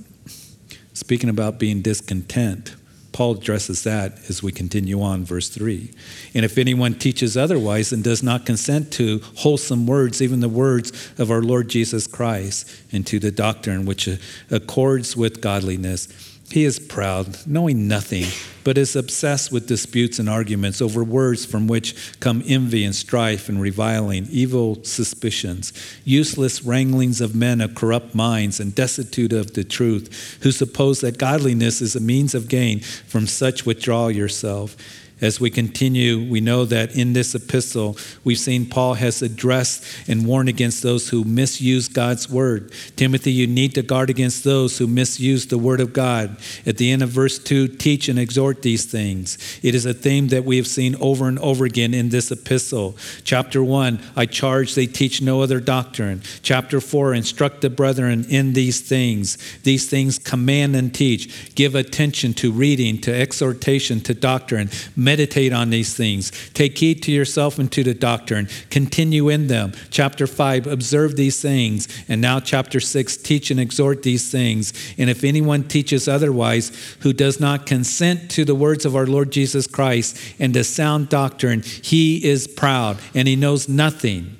Speaking 0.93 1.31
about 1.31 1.59
being 1.59 1.81
discontent, 1.81 2.75
Paul 3.19 3.33
addresses 3.33 3.83
that 3.83 4.19
as 4.29 4.45
we 4.45 4.53
continue 4.53 5.03
on, 5.03 5.25
verse 5.25 5.49
3. 5.49 5.91
And 6.35 6.45
if 6.45 6.57
anyone 6.57 6.95
teaches 6.95 7.37
otherwise 7.37 7.93
and 7.93 8.05
does 8.05 8.23
not 8.23 8.47
consent 8.47 8.93
to 8.93 9.21
wholesome 9.39 9.87
words, 9.89 10.23
even 10.23 10.39
the 10.39 10.49
words 10.49 11.11
of 11.19 11.31
our 11.31 11.43
Lord 11.43 11.69
Jesus 11.69 12.07
Christ, 12.07 12.71
and 12.93 13.05
to 13.09 13.19
the 13.19 13.33
doctrine 13.33 13.87
which 13.87 14.09
accords 14.53 15.17
with 15.17 15.41
godliness, 15.41 16.28
he 16.51 16.65
is 16.65 16.79
proud, 16.79 17.47
knowing 17.47 17.89
nothing, 17.89 18.27
but 18.69 18.77
is 18.77 18.95
obsessed 18.95 19.51
with 19.51 19.67
disputes 19.67 20.19
and 20.19 20.29
arguments 20.29 20.83
over 20.83 21.03
words 21.03 21.47
from 21.47 21.67
which 21.67 22.21
come 22.21 22.43
envy 22.47 22.85
and 22.85 22.95
strife 22.95 23.49
and 23.49 23.63
reviling, 23.63 24.27
evil 24.29 24.85
suspicions, 24.85 25.73
useless 26.05 26.63
wranglings 26.63 27.23
of 27.23 27.35
men 27.35 27.63
of 27.63 27.75
corrupt 27.75 28.15
minds 28.15 28.61
and 28.61 28.75
destitute 28.75 29.33
of 29.33 29.55
the 29.55 29.65
truth, 29.65 30.39
who 30.43 30.53
suppose 30.53 31.01
that 31.01 31.17
godliness 31.17 31.81
is 31.81 31.97
a 31.97 32.01
means 32.01 32.35
of 32.35 32.47
gain. 32.47 32.81
From 32.81 33.27
such 33.27 33.65
withdraw 33.65 34.09
yourself. 34.09 34.77
As 35.21 35.41
we 35.41 35.51
continue, 35.51 36.31
we 36.31 36.41
know 36.41 36.65
that 36.67 36.95
in 36.95 37.13
this 37.13 37.35
epistle, 37.35 37.97
we've 38.23 38.39
seen 38.39 38.67
Paul 38.67 38.95
has 38.95 39.21
addressed 39.21 39.85
and 40.09 40.25
warned 40.25 40.49
against 40.49 40.83
those 40.85 41.09
who 41.09 41.25
misuse 41.25 41.89
God's 41.89 42.31
word. 42.31 42.73
Timothy, 42.95 43.33
you 43.33 43.49
need 43.49 43.75
to 43.75 43.83
guard 43.83 44.11
against 44.11 44.45
those 44.45 44.79
who 44.79 44.87
misuse 44.87 45.47
the 45.47 45.59
word 45.59 45.81
of 45.81 45.93
God. 45.93 46.37
At 46.65 46.77
the 46.77 46.93
end 46.93 47.03
of 47.03 47.09
verse 47.09 47.37
2, 47.41 47.67
teach 47.67 48.09
and 48.09 48.19
exhort 48.19 48.58
these 48.63 48.85
things. 48.85 49.39
It 49.63 49.75
is 49.75 49.87
a 49.87 49.95
theme 49.95 50.29
that 50.29 50.45
we 50.45 50.57
have 50.57 50.67
seen 50.67 50.95
over 50.97 51.29
and 51.29 51.39
over 51.39 51.65
again 51.65 51.95
in 51.95 52.09
this 52.09 52.31
epistle. 52.31 52.97
Chapter 53.25 53.63
1, 53.63 54.01
I 54.17 54.27
charge 54.27 54.75
they 54.75 54.87
teach 54.87 55.23
no 55.23 55.43
other 55.43 55.61
doctrine. 55.61 56.23
Chapter 56.43 56.81
4, 56.81 57.15
instruct 57.15 57.61
the 57.61 57.71
brethren 57.71 58.27
in 58.29 58.53
these 58.53 58.81
things. 58.81 59.39
These 59.63 59.89
things 59.89 60.19
command 60.19 60.77
and 60.77 60.95
teach. 60.95 61.55
Give 61.55 61.75
attention 61.75 62.35
to 62.35 62.53
reading, 62.53 63.01
to 63.03 63.15
exhortation, 63.15 64.01
to 64.03 64.15
doctrine 64.15 64.71
Meditate 64.97 65.53
on 65.53 65.71
these 65.71 65.95
things. 65.95 66.33
Take 66.55 66.79
heed 66.79 67.03
to 67.05 67.13
yourself 67.13 67.59
and 67.59 67.71
to 67.73 67.85
the 67.85 67.95
doctrine. 67.95 68.49
Continue 68.71 69.29
in 69.29 69.47
them. 69.47 69.73
Chapter 69.91 70.27
5, 70.27 70.67
observe 70.67 71.17
these 71.17 71.41
things. 71.41 71.89
And 72.09 72.21
now, 72.21 72.41
chapter 72.41 72.81
6, 72.81 73.17
teach 73.19 73.51
and 73.51 73.61
exhort 73.61 74.03
these 74.03 74.31
things. 74.31 74.73
And 74.99 75.09
if 75.09 75.25
anyone 75.25 75.65
teaches 75.65 76.09
otherwise, 76.09 76.73
who 77.01 77.13
does 77.13 77.41
not 77.41 77.67
consent 77.67 78.31
to 78.39 78.45
the 78.45 78.55
words 78.55 78.85
of 78.85 78.95
our 78.95 79.05
Lord 79.05 79.33
Jesus 79.33 79.67
Christ 79.67 80.17
and 80.39 80.55
the 80.55 80.63
sound 80.63 81.09
doctrine, 81.09 81.63
he 81.63 82.25
is 82.25 82.47
proud 82.47 82.99
and 83.13 83.27
he 83.27 83.35
knows 83.35 83.69
nothing. 83.69 84.37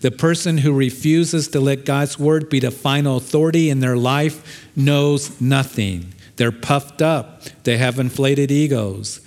The 0.00 0.10
person 0.10 0.58
who 0.58 0.72
refuses 0.72 1.46
to 1.48 1.60
let 1.60 1.84
God's 1.84 2.18
word 2.18 2.50
be 2.50 2.58
the 2.58 2.72
final 2.72 3.18
authority 3.18 3.70
in 3.70 3.78
their 3.78 3.96
life 3.96 4.66
knows 4.74 5.40
nothing. 5.40 6.12
They're 6.34 6.50
puffed 6.50 7.00
up, 7.00 7.44
they 7.62 7.76
have 7.76 8.00
inflated 8.00 8.50
egos. 8.50 9.20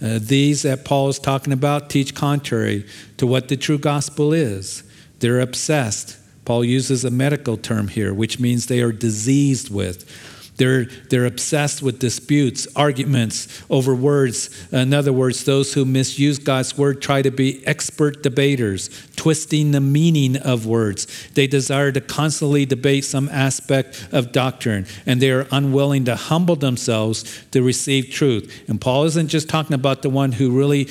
Uh, 0.00 0.20
these 0.22 0.62
that 0.62 0.86
Paul 0.86 1.10
is 1.10 1.18
talking 1.18 1.52
about 1.52 1.90
teach 1.90 2.14
contrary 2.14 2.86
to 3.18 3.26
what 3.26 3.48
the 3.48 3.58
true 3.58 3.78
gospel 3.78 4.32
is. 4.32 4.84
They're 5.18 5.40
obsessed. 5.40 6.16
Paul 6.46 6.64
uses 6.64 7.04
a 7.04 7.10
medical 7.10 7.58
term 7.58 7.88
here, 7.88 8.14
which 8.14 8.40
means 8.40 8.66
they 8.66 8.80
are 8.80 8.92
diseased 8.92 9.68
with. 9.68 10.10
They're, 10.56 10.84
they're 10.84 11.26
obsessed 11.26 11.82
with 11.82 11.98
disputes, 11.98 12.66
arguments 12.74 13.62
over 13.68 13.94
words. 13.94 14.50
In 14.72 14.94
other 14.94 15.12
words, 15.12 15.44
those 15.44 15.74
who 15.74 15.84
misuse 15.84 16.38
God's 16.38 16.78
word 16.78 17.02
try 17.02 17.22
to 17.22 17.30
be 17.30 17.66
expert 17.66 18.22
debaters, 18.22 18.88
twisting 19.16 19.72
the 19.72 19.80
meaning 19.80 20.36
of 20.36 20.66
words. 20.66 21.06
They 21.34 21.46
desire 21.46 21.92
to 21.92 22.00
constantly 22.00 22.64
debate 22.64 23.04
some 23.04 23.28
aspect 23.28 24.08
of 24.12 24.32
doctrine, 24.32 24.86
and 25.04 25.20
they 25.20 25.30
are 25.30 25.46
unwilling 25.50 26.06
to 26.06 26.16
humble 26.16 26.56
themselves 26.56 27.44
to 27.50 27.62
receive 27.62 28.10
truth. 28.10 28.64
And 28.68 28.80
Paul 28.80 29.04
isn't 29.04 29.28
just 29.28 29.48
talking 29.48 29.74
about 29.74 30.02
the 30.02 30.10
one 30.10 30.32
who 30.32 30.56
really 30.56 30.88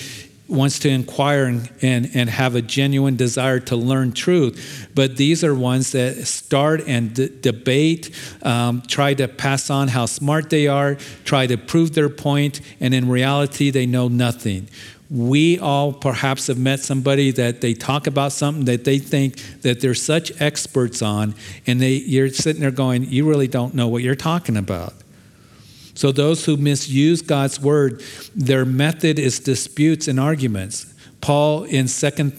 wants 0.47 0.79
to 0.79 0.89
inquire 0.89 1.45
and, 1.45 1.69
and, 1.81 2.09
and 2.13 2.29
have 2.29 2.55
a 2.55 2.61
genuine 2.61 3.15
desire 3.15 3.59
to 3.59 3.75
learn 3.75 4.11
truth. 4.11 4.89
But 4.93 5.17
these 5.17 5.43
are 5.43 5.55
ones 5.55 5.91
that 5.93 6.27
start 6.27 6.83
and 6.87 7.13
d- 7.13 7.31
debate, 7.41 8.15
um, 8.43 8.83
try 8.87 9.13
to 9.15 9.27
pass 9.27 9.69
on 9.69 9.87
how 9.87 10.05
smart 10.05 10.49
they 10.49 10.67
are, 10.67 10.95
try 11.23 11.47
to 11.47 11.57
prove 11.57 11.93
their 11.93 12.09
point, 12.09 12.61
and 12.79 12.93
in 12.93 13.09
reality, 13.09 13.71
they 13.71 13.85
know 13.85 14.07
nothing. 14.07 14.67
We 15.09 15.59
all 15.59 15.93
perhaps 15.93 16.47
have 16.47 16.57
met 16.57 16.79
somebody 16.79 17.31
that 17.31 17.61
they 17.61 17.73
talk 17.73 18.07
about 18.07 18.31
something 18.31 18.65
that 18.65 18.85
they 18.85 18.97
think 18.97 19.37
that 19.61 19.79
they're 19.79 19.93
such 19.93 20.41
experts 20.41 21.01
on, 21.01 21.35
and 21.67 21.79
they, 21.79 21.93
you're 21.93 22.29
sitting 22.29 22.61
there 22.61 22.71
going, 22.71 23.05
You 23.05 23.27
really 23.27 23.47
don't 23.47 23.75
know 23.75 23.87
what 23.87 24.03
you're 24.03 24.15
talking 24.15 24.57
about. 24.57 24.93
So, 25.95 26.11
those 26.11 26.45
who 26.45 26.57
misuse 26.57 27.21
God's 27.21 27.59
word, 27.59 28.03
their 28.35 28.65
method 28.65 29.17
is 29.17 29.39
disputes 29.39 30.07
and 30.07 30.19
arguments. 30.19 30.93
Paul 31.21 31.63
in 31.63 31.87
2 31.87 32.31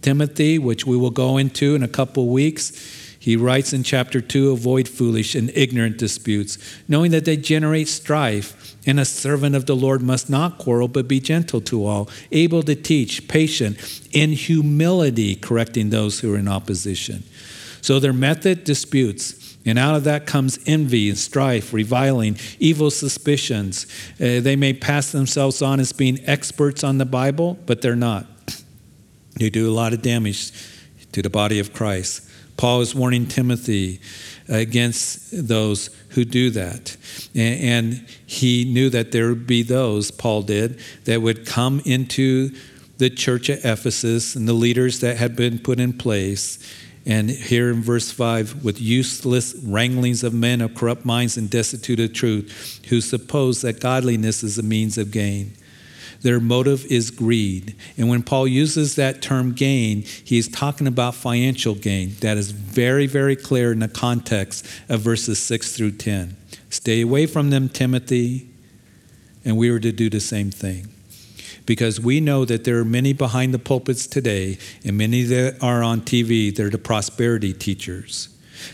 Timothy, 0.00 0.58
which 0.58 0.86
we 0.86 0.96
will 0.96 1.10
go 1.10 1.36
into 1.36 1.74
in 1.74 1.82
a 1.82 1.88
couple 1.88 2.28
weeks, 2.28 2.72
he 3.18 3.36
writes 3.36 3.72
in 3.72 3.84
chapter 3.84 4.20
2 4.20 4.50
avoid 4.50 4.88
foolish 4.88 5.36
and 5.36 5.50
ignorant 5.54 5.96
disputes, 5.96 6.58
knowing 6.88 7.12
that 7.12 7.24
they 7.24 7.36
generate 7.36 7.86
strife. 7.86 8.76
And 8.84 8.98
a 8.98 9.04
servant 9.04 9.54
of 9.54 9.66
the 9.66 9.76
Lord 9.76 10.02
must 10.02 10.28
not 10.28 10.58
quarrel, 10.58 10.88
but 10.88 11.06
be 11.06 11.20
gentle 11.20 11.60
to 11.60 11.86
all, 11.86 12.10
able 12.32 12.64
to 12.64 12.74
teach, 12.74 13.28
patient, 13.28 13.78
in 14.10 14.30
humility, 14.30 15.36
correcting 15.36 15.90
those 15.90 16.18
who 16.18 16.34
are 16.34 16.38
in 16.38 16.48
opposition. 16.48 17.22
So 17.82 17.98
their 17.98 18.12
method 18.12 18.64
disputes. 18.64 19.58
And 19.66 19.78
out 19.78 19.94
of 19.94 20.04
that 20.04 20.26
comes 20.26 20.58
envy 20.66 21.08
and 21.08 21.18
strife, 21.18 21.72
reviling, 21.72 22.38
evil 22.58 22.90
suspicions. 22.90 23.86
Uh, 24.14 24.40
they 24.40 24.56
may 24.56 24.72
pass 24.72 25.12
themselves 25.12 25.60
on 25.62 25.78
as 25.78 25.92
being 25.92 26.18
experts 26.24 26.82
on 26.82 26.98
the 26.98 27.04
Bible, 27.04 27.58
but 27.66 27.82
they're 27.82 27.94
not. 27.94 28.26
They 29.36 29.50
do 29.50 29.70
a 29.70 29.74
lot 29.74 29.92
of 29.92 30.02
damage 30.02 30.52
to 31.12 31.22
the 31.22 31.30
body 31.30 31.58
of 31.58 31.72
Christ. 31.72 32.28
Paul 32.56 32.80
is 32.80 32.94
warning 32.94 33.26
Timothy 33.26 34.00
against 34.48 35.48
those 35.48 35.90
who 36.10 36.24
do 36.24 36.50
that. 36.50 36.96
And 37.34 38.06
he 38.26 38.64
knew 38.64 38.90
that 38.90 39.12
there 39.12 39.28
would 39.28 39.46
be 39.46 39.62
those, 39.62 40.10
Paul 40.10 40.42
did, 40.42 40.78
that 41.04 41.22
would 41.22 41.46
come 41.46 41.80
into 41.84 42.50
the 42.98 43.10
church 43.10 43.50
at 43.50 43.64
Ephesus 43.64 44.36
and 44.36 44.46
the 44.46 44.52
leaders 44.52 45.00
that 45.00 45.16
had 45.16 45.34
been 45.34 45.58
put 45.58 45.80
in 45.80 45.92
place 45.92 46.58
and 47.04 47.30
here 47.30 47.70
in 47.70 47.82
verse 47.82 48.12
5, 48.12 48.64
with 48.64 48.80
useless 48.80 49.54
wranglings 49.64 50.22
of 50.22 50.32
men 50.32 50.60
of 50.60 50.74
corrupt 50.74 51.04
minds 51.04 51.36
and 51.36 51.50
destitute 51.50 51.98
of 51.98 52.12
truth, 52.12 52.80
who 52.88 53.00
suppose 53.00 53.62
that 53.62 53.80
godliness 53.80 54.42
is 54.44 54.58
a 54.58 54.62
means 54.62 54.96
of 54.98 55.10
gain. 55.10 55.54
Their 56.20 56.38
motive 56.38 56.86
is 56.86 57.10
greed. 57.10 57.74
And 57.96 58.08
when 58.08 58.22
Paul 58.22 58.46
uses 58.46 58.94
that 58.94 59.20
term 59.20 59.52
gain, 59.54 60.02
he's 60.02 60.46
talking 60.46 60.86
about 60.86 61.16
financial 61.16 61.74
gain. 61.74 62.14
That 62.20 62.36
is 62.36 62.52
very, 62.52 63.08
very 63.08 63.34
clear 63.34 63.72
in 63.72 63.80
the 63.80 63.88
context 63.88 64.64
of 64.88 65.00
verses 65.00 65.40
6 65.40 65.76
through 65.76 65.92
10. 65.92 66.36
Stay 66.70 67.00
away 67.00 67.26
from 67.26 67.50
them, 67.50 67.68
Timothy. 67.68 68.48
And 69.44 69.56
we 69.56 69.72
were 69.72 69.80
to 69.80 69.90
do 69.90 70.08
the 70.08 70.20
same 70.20 70.52
thing 70.52 70.91
because 71.66 72.00
we 72.00 72.20
know 72.20 72.44
that 72.44 72.64
there 72.64 72.78
are 72.78 72.84
many 72.84 73.12
behind 73.12 73.54
the 73.54 73.58
pulpits 73.58 74.06
today 74.06 74.58
and 74.84 74.96
many 74.96 75.22
that 75.22 75.62
are 75.62 75.82
on 75.82 76.00
TV, 76.00 76.54
they're 76.54 76.70
the 76.70 76.78
prosperity 76.78 77.52
teachers 77.52 78.28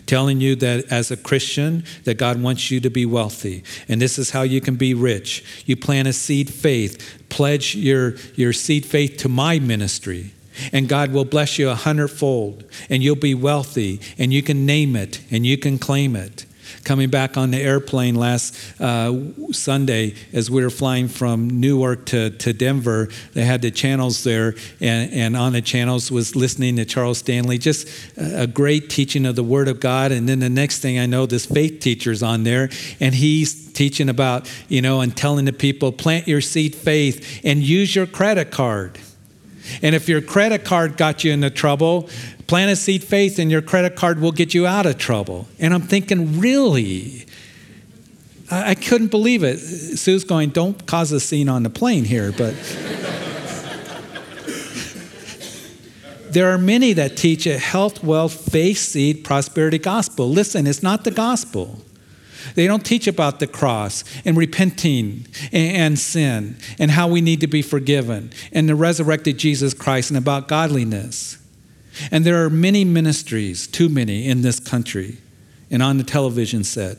telling 0.07 0.41
you 0.41 0.55
that 0.57 0.85
as 0.93 1.11
a 1.11 1.17
Christian 1.17 1.85
that 2.05 2.19
God 2.19 2.43
wants 2.43 2.71
you 2.71 2.81
to 2.81 2.91
be 2.91 3.07
wealthy 3.07 3.65
and 3.89 4.01
this 4.01 4.19
is 4.19 4.31
how 4.31 4.43
you 4.43 4.61
can 4.61 4.77
be 4.77 4.95
rich. 4.95 5.63
You 5.67 5.77
plant 5.77 6.09
a 6.09 6.13
seed 6.13 6.51
faith, 6.51 7.25
pledge 7.29 7.75
your 7.75 8.17
your 8.35 8.53
seed 8.53 8.85
faith 8.85 9.17
to 9.19 9.29
my 9.29 9.59
ministry 9.59 10.33
and 10.73 10.89
God 10.89 11.13
will 11.13 11.25
bless 11.25 11.59
you 11.59 11.69
a 11.69 11.75
hundredfold 11.75 12.65
and 12.91 13.03
you'll 13.03 13.17
be 13.17 13.35
wealthy 13.35 14.01
and 14.19 14.33
you 14.33 14.43
can 14.43 14.67
name 14.67 14.97
it 14.97 15.21
and 15.31 15.47
you 15.47 15.57
can 15.57 15.79
claim 15.79 16.17
it 16.17 16.45
coming 16.85 17.11
back 17.11 17.37
on 17.37 17.51
the 17.51 17.61
airplane 17.61 18.15
last 18.15 18.57
uh, 18.81 19.15
Sunday 19.53 20.15
as 20.33 20.51
we 20.51 20.63
were 20.63 20.71
flying 20.71 21.09
from 21.09 21.61
Newark 21.61 22.07
to, 22.07 22.31
to 22.31 22.53
Denver. 22.53 23.09
They 23.35 23.45
had 23.45 23.63
the 23.63 23.71
channels 23.71 24.25
there, 24.25 24.55
and, 24.81 25.13
and 25.13 25.37
on 25.37 25.53
the 25.53 25.63
channels 25.63 26.11
was 26.11 26.35
listening 26.37 26.77
to 26.77 26.85
Charles 26.85 27.19
Stanley, 27.19 27.59
just 27.59 27.89
a 28.17 28.47
great 28.47 28.91
teaching 28.91 29.27
of 29.27 29.37
the 29.37 29.45
Word 29.45 29.69
of 29.69 29.81
God. 29.81 30.13
And 30.13 30.29
then 30.29 30.41
the 30.41 30.51
next 30.51 30.81
thing 30.81 30.99
I 30.99 31.07
know, 31.07 31.27
this 31.27 31.47
faith 31.47 31.81
teacher's 31.81 32.23
on 32.23 32.45
there, 32.45 32.71
and 33.01 33.15
he's 33.15 33.73
teaching 33.73 34.09
about, 34.09 34.51
you 34.69 34.83
know, 34.83 35.01
and 35.01 35.17
telling 35.17 35.45
the 35.45 35.53
people, 35.53 35.93
plant 35.93 36.27
your 36.27 36.41
seed 36.41 36.75
faith 36.75 37.41
and 37.45 37.63
use 37.63 37.95
your 37.95 38.07
credit 38.07 38.51
card. 38.51 38.99
And 39.83 39.95
if 39.95 40.09
your 40.09 40.21
credit 40.21 40.65
card 40.65 40.97
got 40.97 41.25
you 41.25 41.33
into 41.33 41.51
trouble, 41.51 42.09
Plant 42.49 42.73
a 42.73 42.77
seed 42.77 43.05
faith, 43.05 43.39
and 43.39 43.51
your 43.51 43.61
credit 43.61 43.95
card 43.95 44.21
will 44.21 44.33
get 44.33 44.55
you 44.55 44.67
out 44.67 44.87
of 44.87 44.97
trouble. 44.97 45.47
And 45.59 45.75
I'm 45.75 45.83
thinking, 45.83 46.41
really? 46.41 47.27
I, 48.51 48.71
I 48.71 48.75
couldn't 48.75 49.09
believe 49.09 49.45
it. 49.45 49.59
Sue's 49.59 50.25
going, 50.25 50.49
don't 50.49 50.87
cause 50.87 51.13
a 51.13 51.21
scene 51.21 51.51
on 51.51 51.63
the 51.63 51.69
plane 51.69 52.05
here, 52.05 52.33
but. 52.33 52.55
there 56.31 56.51
are 56.51 56.57
many 56.57 56.95
that 56.95 57.19
teach 57.19 57.47
a 57.47 57.59
health, 57.59 58.03
wealth, 58.03 58.51
faith, 58.51 58.79
seed, 58.79 59.25
prosperity 59.25 59.79
gospel. 59.79 60.31
Listen, 60.31 60.67
it's 60.67 60.83
not 60.83 61.05
the 61.05 61.11
gospel. 61.11 61.83
They 62.55 62.67
don't 62.67 62.85
teach 62.85 63.07
about 63.07 63.41
the 63.41 63.47
cross 63.47 64.05
and 64.25 64.37
repenting 64.37 65.27
and, 65.53 65.99
sin 65.99 66.57
and 66.79 66.91
how 66.91 67.09
we 67.09 67.21
need 67.21 67.41
to 67.41 67.47
be 67.47 67.63
forgiven 67.63 68.33
and 68.53 68.69
the 68.69 68.75
resurrected 68.75 69.39
Jesus 69.39 69.75
Christ 69.75 70.11
and 70.11 70.19
about 70.19 70.49
godliness. 70.49 71.39
And 72.11 72.25
there 72.25 72.45
are 72.45 72.51
many 72.51 72.85
ministries, 72.85 73.67
too 73.67 73.89
many, 73.89 74.29
in 74.29 74.43
this 74.43 74.61
country 74.61 75.19
and 75.71 75.83
on 75.83 75.99
the 75.99 76.05
television 76.05 76.65
set. 76.65 76.99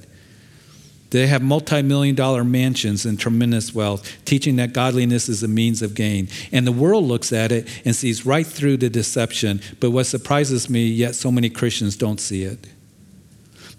They 1.12 1.26
have 1.28 1.42
multi 1.42 1.82
million 1.82 2.16
dollar 2.16 2.44
mansions 2.44 3.06
and 3.06 3.20
tremendous 3.20 3.74
wealth, 3.74 4.08
teaching 4.26 4.58
that 4.58 4.74
godliness 4.74 5.28
is 5.28 5.42
a 5.42 5.48
means 5.48 5.82
of 5.82 5.96
gain. 5.96 6.28
And 6.52 6.68
the 6.68 6.72
world 6.72 7.06
looks 7.06 7.34
at 7.34 7.52
it 7.52 7.68
and 7.84 7.96
sees 7.96 8.26
right 8.26 8.46
through 8.46 8.78
the 8.78 8.90
deception. 8.90 9.62
But 9.80 9.92
what 9.92 10.06
surprises 10.06 10.70
me, 10.70 10.86
yet 10.86 11.16
so 11.16 11.32
many 11.32 11.50
Christians 11.50 11.96
don't 11.96 12.20
see 12.20 12.44
it. 12.44 12.68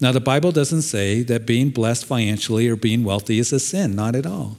Now, 0.00 0.12
the 0.12 0.20
Bible 0.20 0.50
doesn't 0.50 0.82
say 0.82 1.22
that 1.22 1.44
being 1.44 1.70
blessed 1.70 2.06
financially 2.06 2.68
or 2.68 2.76
being 2.76 3.04
wealthy 3.04 3.38
is 3.38 3.52
a 3.52 3.60
sin, 3.60 3.94
not 3.94 4.16
at 4.16 4.26
all. 4.26 4.56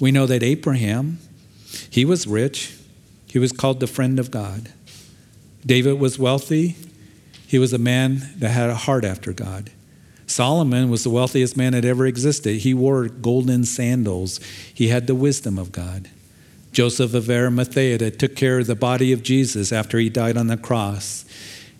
We 0.00 0.12
know 0.12 0.26
that 0.26 0.42
Abraham, 0.42 1.18
He 1.90 2.04
was 2.04 2.26
rich, 2.26 2.76
he 3.26 3.38
was 3.38 3.52
called 3.52 3.80
the 3.80 3.86
friend 3.86 4.20
of 4.20 4.30
God. 4.30 4.70
David 5.66 5.98
was 5.98 6.18
wealthy, 6.18 6.76
he 7.46 7.58
was 7.58 7.72
a 7.72 7.78
man 7.78 8.30
that 8.36 8.50
had 8.50 8.70
a 8.70 8.74
heart 8.74 9.04
after 9.04 9.32
God. 9.32 9.70
Solomon 10.26 10.88
was 10.88 11.04
the 11.04 11.10
wealthiest 11.10 11.56
man 11.56 11.72
that 11.72 11.84
ever 11.84 12.06
existed. 12.06 12.58
He 12.58 12.74
wore 12.74 13.08
golden 13.08 13.64
sandals. 13.64 14.40
He 14.72 14.88
had 14.88 15.06
the 15.06 15.14
wisdom 15.14 15.58
of 15.58 15.72
God. 15.72 16.08
Joseph 16.72 17.14
of 17.14 17.30
Arimathea 17.30 17.98
that 17.98 18.18
took 18.18 18.34
care 18.34 18.58
of 18.58 18.66
the 18.66 18.74
body 18.74 19.12
of 19.12 19.22
Jesus 19.22 19.72
after 19.72 19.98
he 19.98 20.08
died 20.08 20.36
on 20.36 20.48
the 20.48 20.56
cross 20.56 21.24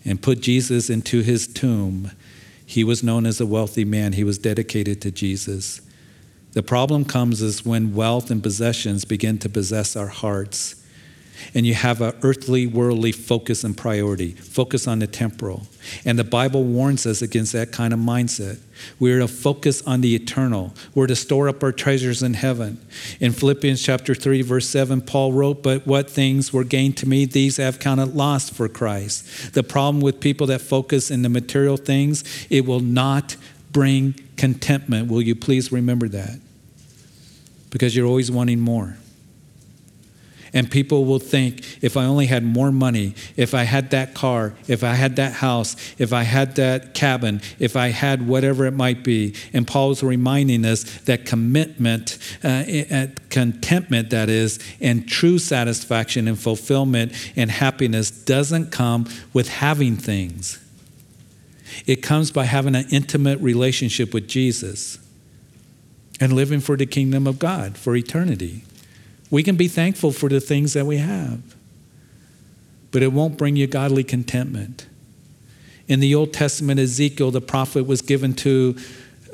and 0.04 0.22
put 0.22 0.40
Jesus 0.40 0.90
into 0.90 1.22
his 1.22 1.46
tomb. 1.46 2.10
He 2.66 2.84
was 2.84 3.02
known 3.02 3.26
as 3.26 3.40
a 3.40 3.46
wealthy 3.46 3.84
man. 3.84 4.14
He 4.14 4.24
was 4.24 4.38
dedicated 4.38 5.00
to 5.02 5.10
Jesus. 5.10 5.80
The 6.52 6.62
problem 6.62 7.04
comes 7.04 7.42
is 7.42 7.64
when 7.64 7.94
wealth 7.94 8.30
and 8.30 8.42
possessions 8.42 9.04
begin 9.04 9.38
to 9.38 9.48
possess 9.48 9.96
our 9.96 10.06
hearts 10.06 10.83
and 11.52 11.66
you 11.66 11.74
have 11.74 12.00
an 12.00 12.14
earthly, 12.22 12.66
worldly 12.66 13.12
focus 13.12 13.64
and 13.64 13.76
priority, 13.76 14.32
focus 14.32 14.86
on 14.86 15.00
the 15.00 15.06
temporal. 15.06 15.66
And 16.04 16.18
the 16.18 16.24
Bible 16.24 16.64
warns 16.64 17.06
us 17.06 17.22
against 17.22 17.52
that 17.52 17.72
kind 17.72 17.92
of 17.92 18.00
mindset. 18.00 18.58
We're 18.98 19.20
to 19.20 19.28
focus 19.28 19.82
on 19.86 20.00
the 20.00 20.14
eternal. 20.14 20.74
We're 20.94 21.06
to 21.06 21.16
store 21.16 21.48
up 21.48 21.62
our 21.62 21.72
treasures 21.72 22.22
in 22.22 22.34
heaven. 22.34 22.84
In 23.20 23.32
Philippians 23.32 23.82
chapter 23.82 24.14
3, 24.14 24.42
verse 24.42 24.68
7, 24.68 25.02
Paul 25.02 25.32
wrote, 25.32 25.62
But 25.62 25.86
what 25.86 26.10
things 26.10 26.52
were 26.52 26.64
gained 26.64 26.96
to 26.98 27.08
me, 27.08 27.24
these 27.24 27.58
I 27.58 27.64
have 27.64 27.78
counted 27.78 28.14
lost 28.14 28.54
for 28.54 28.68
Christ. 28.68 29.54
The 29.54 29.62
problem 29.62 30.00
with 30.00 30.20
people 30.20 30.46
that 30.48 30.60
focus 30.60 31.10
in 31.10 31.22
the 31.22 31.28
material 31.28 31.76
things, 31.76 32.24
it 32.50 32.66
will 32.66 32.80
not 32.80 33.36
bring 33.70 34.14
contentment. 34.36 35.10
Will 35.10 35.22
you 35.22 35.34
please 35.34 35.70
remember 35.70 36.08
that? 36.08 36.40
Because 37.70 37.94
you're 37.94 38.06
always 38.06 38.30
wanting 38.30 38.60
more. 38.60 38.96
And 40.54 40.70
people 40.70 41.04
will 41.04 41.18
think 41.18 41.82
if 41.82 41.96
I 41.96 42.04
only 42.04 42.26
had 42.26 42.44
more 42.44 42.70
money, 42.70 43.16
if 43.36 43.54
I 43.54 43.64
had 43.64 43.90
that 43.90 44.14
car, 44.14 44.54
if 44.68 44.84
I 44.84 44.94
had 44.94 45.16
that 45.16 45.32
house, 45.32 45.74
if 45.98 46.12
I 46.12 46.22
had 46.22 46.54
that 46.54 46.94
cabin, 46.94 47.42
if 47.58 47.74
I 47.74 47.88
had 47.88 48.28
whatever 48.28 48.64
it 48.64 48.70
might 48.70 49.02
be. 49.02 49.34
And 49.52 49.66
Paul's 49.66 50.04
reminding 50.04 50.64
us 50.64 50.84
that 51.02 51.26
commitment, 51.26 52.18
uh, 52.44 52.62
contentment, 53.30 54.10
that 54.10 54.30
is, 54.30 54.60
and 54.80 55.08
true 55.08 55.40
satisfaction 55.40 56.28
and 56.28 56.38
fulfillment 56.38 57.12
and 57.34 57.50
happiness 57.50 58.12
doesn't 58.12 58.70
come 58.70 59.08
with 59.32 59.48
having 59.48 59.96
things. 59.96 60.60
It 61.84 61.96
comes 61.96 62.30
by 62.30 62.44
having 62.44 62.76
an 62.76 62.86
intimate 62.90 63.40
relationship 63.40 64.14
with 64.14 64.28
Jesus 64.28 65.00
and 66.20 66.32
living 66.32 66.60
for 66.60 66.76
the 66.76 66.86
kingdom 66.86 67.26
of 67.26 67.40
God 67.40 67.76
for 67.76 67.96
eternity. 67.96 68.62
We 69.34 69.42
can 69.42 69.56
be 69.56 69.66
thankful 69.66 70.12
for 70.12 70.28
the 70.28 70.38
things 70.38 70.74
that 70.74 70.86
we 70.86 70.98
have, 70.98 71.40
but 72.92 73.02
it 73.02 73.12
won't 73.12 73.36
bring 73.36 73.56
you 73.56 73.66
godly 73.66 74.04
contentment. 74.04 74.86
In 75.88 75.98
the 75.98 76.14
Old 76.14 76.32
Testament, 76.32 76.78
Ezekiel, 76.78 77.32
the 77.32 77.40
prophet, 77.40 77.84
was 77.84 78.00
given 78.00 78.34
to 78.34 78.76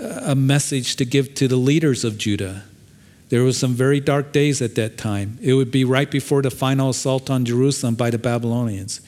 uh, 0.01 0.21
a 0.23 0.35
message 0.35 0.97
to 0.97 1.05
give 1.05 1.35
to 1.35 1.47
the 1.47 1.57
leaders 1.57 2.03
of 2.03 2.17
Judah. 2.17 2.65
There 3.29 3.45
were 3.45 3.53
some 3.53 3.75
very 3.75 4.01
dark 4.01 4.33
days 4.33 4.63
at 4.63 4.75
that 4.77 4.97
time. 4.97 5.39
It 5.43 5.53
would 5.53 5.71
be 5.71 5.85
right 5.85 6.11
before 6.11 6.41
the 6.41 6.51
final 6.51 6.89
assault 6.89 7.29
on 7.29 7.45
Jerusalem 7.45 7.95
by 7.95 8.09
the 8.09 8.17
Babylonians. 8.17 9.03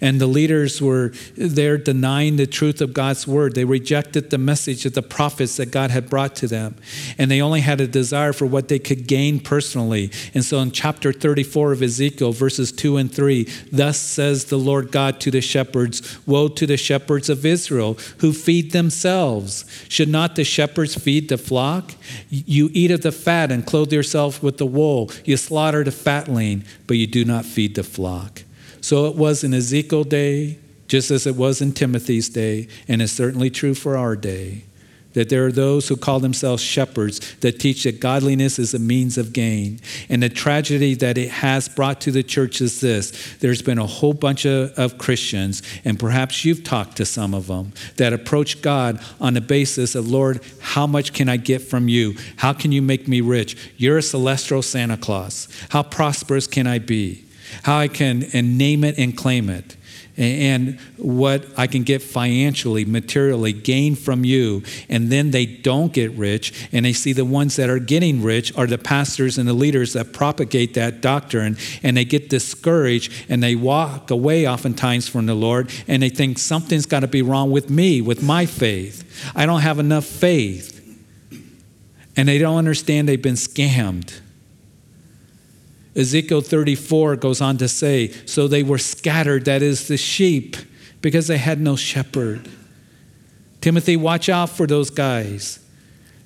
And 0.00 0.20
the 0.20 0.26
leaders 0.26 0.80
were 0.80 1.12
there 1.36 1.78
denying 1.78 2.36
the 2.36 2.46
truth 2.46 2.80
of 2.80 2.92
God's 2.92 3.26
word. 3.26 3.54
They 3.54 3.64
rejected 3.64 4.30
the 4.30 4.38
message 4.38 4.86
of 4.86 4.94
the 4.94 5.02
prophets 5.02 5.56
that 5.56 5.70
God 5.70 5.90
had 5.90 6.08
brought 6.08 6.36
to 6.36 6.46
them. 6.46 6.76
And 7.18 7.30
they 7.30 7.40
only 7.40 7.60
had 7.60 7.80
a 7.80 7.86
desire 7.86 8.32
for 8.32 8.46
what 8.46 8.68
they 8.68 8.78
could 8.78 9.06
gain 9.06 9.40
personally. 9.40 10.10
And 10.34 10.44
so 10.44 10.58
in 10.60 10.70
chapter 10.70 11.12
34 11.12 11.72
of 11.72 11.82
Ezekiel, 11.82 12.32
verses 12.32 12.72
2 12.72 12.96
and 12.96 13.12
3, 13.12 13.48
thus 13.72 13.98
says 13.98 14.46
the 14.46 14.58
Lord 14.58 14.92
God 14.92 15.20
to 15.20 15.30
the 15.30 15.40
shepherds 15.40 16.18
Woe 16.26 16.48
to 16.48 16.66
the 16.66 16.76
shepherds 16.76 17.28
of 17.28 17.44
Israel 17.44 17.94
who 18.18 18.32
feed 18.32 18.72
themselves. 18.72 19.64
Should 19.88 20.08
not 20.08 20.36
the 20.36 20.44
shepherds 20.44 20.94
feed 20.94 21.28
the 21.28 21.38
flock? 21.38 21.94
You 22.28 22.70
eat 22.72 22.90
of 22.90 23.02
the 23.02 23.12
fat 23.12 23.50
and 23.50 23.66
clothe 23.66 23.92
yourself 23.92 24.42
with 24.42 24.58
the 24.58 24.66
wool. 24.66 25.10
You 25.24 25.36
slaughter 25.36 25.84
the 25.84 25.92
fatling, 25.92 26.64
but 26.86 26.96
you 26.96 27.06
do 27.06 27.24
not 27.24 27.44
feed 27.44 27.74
the 27.74 27.84
flock. 27.84 28.42
So 28.80 29.06
it 29.06 29.16
was 29.16 29.44
in 29.44 29.54
Ezekiel's 29.54 30.06
day, 30.06 30.58
just 30.88 31.10
as 31.10 31.26
it 31.26 31.36
was 31.36 31.60
in 31.60 31.72
Timothy's 31.72 32.28
day, 32.28 32.68
and 32.88 33.00
it's 33.00 33.12
certainly 33.12 33.50
true 33.50 33.74
for 33.74 33.96
our 33.96 34.16
day, 34.16 34.64
that 35.12 35.28
there 35.28 35.46
are 35.46 35.52
those 35.52 35.88
who 35.88 35.96
call 35.96 36.20
themselves 36.20 36.62
shepherds 36.62 37.36
that 37.36 37.58
teach 37.58 37.84
that 37.84 38.00
godliness 38.00 38.58
is 38.58 38.74
a 38.74 38.78
means 38.78 39.18
of 39.18 39.32
gain. 39.32 39.80
And 40.08 40.22
the 40.22 40.28
tragedy 40.28 40.94
that 40.94 41.18
it 41.18 41.30
has 41.30 41.68
brought 41.68 42.00
to 42.02 42.10
the 42.10 42.22
church 42.22 42.60
is 42.60 42.80
this 42.80 43.36
there's 43.38 43.62
been 43.62 43.78
a 43.78 43.86
whole 43.86 44.12
bunch 44.12 44.44
of, 44.44 44.70
of 44.78 44.98
Christians, 44.98 45.62
and 45.84 45.98
perhaps 45.98 46.44
you've 46.44 46.64
talked 46.64 46.96
to 46.96 47.04
some 47.04 47.34
of 47.34 47.46
them, 47.48 47.72
that 47.96 48.12
approach 48.12 48.62
God 48.62 49.00
on 49.20 49.34
the 49.34 49.40
basis 49.40 49.94
of, 49.94 50.08
Lord, 50.08 50.42
how 50.60 50.86
much 50.86 51.12
can 51.12 51.28
I 51.28 51.36
get 51.36 51.62
from 51.62 51.88
you? 51.88 52.16
How 52.36 52.52
can 52.52 52.72
you 52.72 52.82
make 52.82 53.06
me 53.06 53.20
rich? 53.20 53.56
You're 53.76 53.98
a 53.98 54.02
celestial 54.02 54.62
Santa 54.62 54.96
Claus. 54.96 55.48
How 55.70 55.82
prosperous 55.82 56.46
can 56.46 56.66
I 56.66 56.78
be? 56.78 57.24
How 57.62 57.78
I 57.78 57.88
can 57.88 58.24
and 58.32 58.58
name 58.58 58.84
it 58.84 58.98
and 58.98 59.16
claim 59.16 59.48
it, 59.48 59.76
and 60.16 60.78
what 60.98 61.46
I 61.56 61.66
can 61.66 61.82
get 61.82 62.02
financially, 62.02 62.84
materially, 62.84 63.52
gain 63.52 63.94
from 63.94 64.24
you. 64.24 64.62
And 64.88 65.10
then 65.10 65.30
they 65.30 65.46
don't 65.46 65.92
get 65.92 66.10
rich, 66.12 66.68
and 66.72 66.84
they 66.84 66.92
see 66.92 67.12
the 67.12 67.24
ones 67.24 67.56
that 67.56 67.70
are 67.70 67.78
getting 67.78 68.22
rich 68.22 68.54
are 68.56 68.66
the 68.66 68.76
pastors 68.76 69.38
and 69.38 69.48
the 69.48 69.54
leaders 69.54 69.94
that 69.94 70.12
propagate 70.12 70.74
that 70.74 71.00
doctrine, 71.00 71.56
and 71.82 71.96
they 71.96 72.04
get 72.04 72.28
discouraged 72.28 73.12
and 73.28 73.42
they 73.42 73.54
walk 73.54 74.10
away 74.10 74.46
oftentimes 74.46 75.08
from 75.08 75.26
the 75.26 75.34
Lord, 75.34 75.70
and 75.88 76.02
they 76.02 76.10
think 76.10 76.38
something's 76.38 76.86
got 76.86 77.00
to 77.00 77.08
be 77.08 77.22
wrong 77.22 77.50
with 77.50 77.70
me, 77.70 78.02
with 78.02 78.22
my 78.22 78.44
faith. 78.46 79.32
I 79.34 79.46
don't 79.46 79.62
have 79.62 79.78
enough 79.78 80.04
faith. 80.04 80.76
And 82.16 82.28
they 82.28 82.38
don't 82.38 82.58
understand 82.58 83.08
they've 83.08 83.22
been 83.22 83.34
scammed. 83.34 84.20
Ezekiel 85.96 86.40
34 86.40 87.16
goes 87.16 87.40
on 87.40 87.56
to 87.58 87.68
say, 87.68 88.08
So 88.26 88.46
they 88.46 88.62
were 88.62 88.78
scattered, 88.78 89.44
that 89.46 89.62
is, 89.62 89.88
the 89.88 89.96
sheep, 89.96 90.56
because 91.00 91.26
they 91.26 91.38
had 91.38 91.60
no 91.60 91.76
shepherd. 91.76 92.48
Timothy, 93.60 93.96
watch 93.96 94.28
out 94.28 94.50
for 94.50 94.66
those 94.66 94.90
guys. 94.90 95.58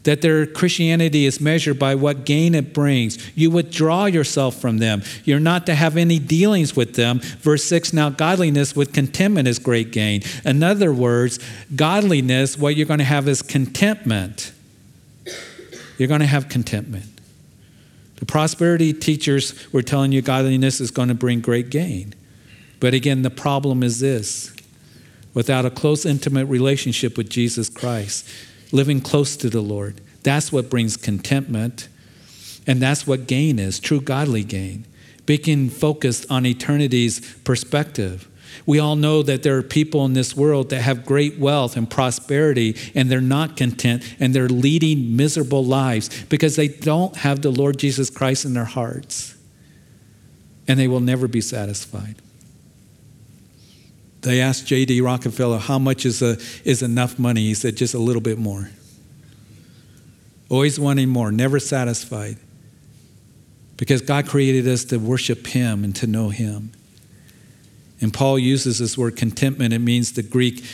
That 0.05 0.21
their 0.21 0.45
Christianity 0.45 1.25
is 1.25 1.41
measured 1.41 1.79
by 1.79 1.95
what 1.95 2.27
gain 2.27 2.55
it 2.55 2.75
brings. 2.75 3.19
You 3.35 3.51
withdraw 3.51 4.05
yourself 4.05 4.61
from 4.61 4.77
them. 4.77 5.03
You're 5.25 5.41
not 5.41 5.65
to 5.65 5.75
have 5.75 5.97
any 5.97 6.19
dealings 6.19 6.77
with 6.77 6.95
them. 6.95 7.21
Verse 7.21 7.65
6 7.65 7.95
Now, 7.95 8.11
godliness 8.11 8.77
with 8.77 8.93
contentment 8.93 9.49
is 9.49 9.59
great 9.59 9.93
gain. 9.93 10.23
In 10.45 10.63
other 10.63 10.93
words, 10.93 11.39
godliness, 11.75 12.59
what 12.59 12.77
you're 12.77 12.87
going 12.87 12.99
to 12.99 13.05
have 13.05 13.27
is 13.29 13.41
contentment. 13.41 14.53
You're 15.97 16.09
going 16.09 16.21
to 16.21 16.27
have 16.27 16.51
contentment. 16.51 17.14
The 18.25 18.33
prosperity 18.33 18.95
teachers 18.95 19.71
were 19.71 19.83
telling 19.83 20.11
you 20.11 20.23
godliness 20.23 20.81
is 20.81 20.91
going 20.91 21.09
to 21.09 21.15
bring 21.15 21.43
great 21.43 21.69
gain. 21.69 22.15
But 22.81 22.95
again, 22.95 23.21
the 23.21 23.29
problem 23.29 23.83
is 23.83 24.01
this 24.01 24.51
without 25.35 25.67
a 25.67 25.71
close, 25.71 26.07
intimate 26.07 26.47
relationship 26.47 27.19
with 27.19 27.29
Jesus 27.29 27.69
Christ, 27.69 28.27
living 28.73 29.03
close 29.03 29.37
to 29.37 29.51
the 29.51 29.61
Lord, 29.61 30.01
that's 30.23 30.51
what 30.51 30.71
brings 30.71 30.97
contentment. 30.97 31.89
And 32.67 32.81
that's 32.81 33.07
what 33.07 33.27
gain 33.27 33.59
is 33.59 33.79
true 33.79 34.01
godly 34.01 34.43
gain. 34.43 34.87
Being 35.27 35.69
focused 35.69 36.25
on 36.31 36.47
eternity's 36.47 37.21
perspective. 37.45 38.27
We 38.67 38.79
all 38.79 38.97
know 38.97 39.23
that 39.23 39.43
there 39.43 39.57
are 39.57 39.63
people 39.63 40.05
in 40.05 40.13
this 40.13 40.37
world 40.37 40.71
that 40.71 40.81
have 40.81 41.05
great 41.05 41.39
wealth 41.39 41.77
and 41.77 41.89
prosperity 41.89 42.77
and 42.95 43.11
they're 43.11 43.21
not 43.21 43.57
content 43.57 44.03
and 44.19 44.35
they're 44.35 44.49
leading 44.49 45.17
miserable 45.17 45.65
lives 45.65 46.25
because 46.25 46.57
they 46.57 46.69
don't 46.69 47.17
have 47.19 47.43
the 47.43 47.51
Lord 47.51 47.79
Jesus 47.79 48.11
Christ 48.11 48.45
in 48.45 48.55
their 48.55 48.65
hearts. 48.65 49.37
And 50.67 50.79
they 50.79 50.89
will 50.89 51.01
never 51.01 51.29
be 51.29 51.41
satisfied. 51.41 52.17
They 54.25 54.41
asked 54.41 54.67
J.D. 54.67 55.03
Rockefeller, 55.03 55.59
How 55.59 55.79
much 55.79 56.07
is, 56.07 56.23
a, 56.23 56.39
is 56.65 56.83
enough 56.83 57.19
money? 57.19 57.43
He 57.43 57.55
said, 57.55 57.77
Just 57.77 57.93
a 57.93 57.99
little 57.99 58.23
bit 58.23 58.39
more. 58.39 58.71
Always 60.49 60.81
wanting 60.81 61.11
more, 61.11 61.31
never 61.31 61.61
satisfied. 61.61 62.39
Because 63.77 64.01
God 64.01 64.27
created 64.27 64.67
us 64.67 64.85
to 64.87 64.99
worship 64.99 65.49
Him 65.49 65.85
and 65.85 65.95
to 65.97 66.07
know 66.07 66.31
Him. 66.31 66.73
And 68.01 68.13
Paul 68.13 68.39
uses 68.39 68.79
this 68.79 68.99
word 68.99 69.17
contentment. 69.17 69.73
It 69.73 69.79
means 69.79 70.13
the 70.13 70.23
Greek, 70.23 70.65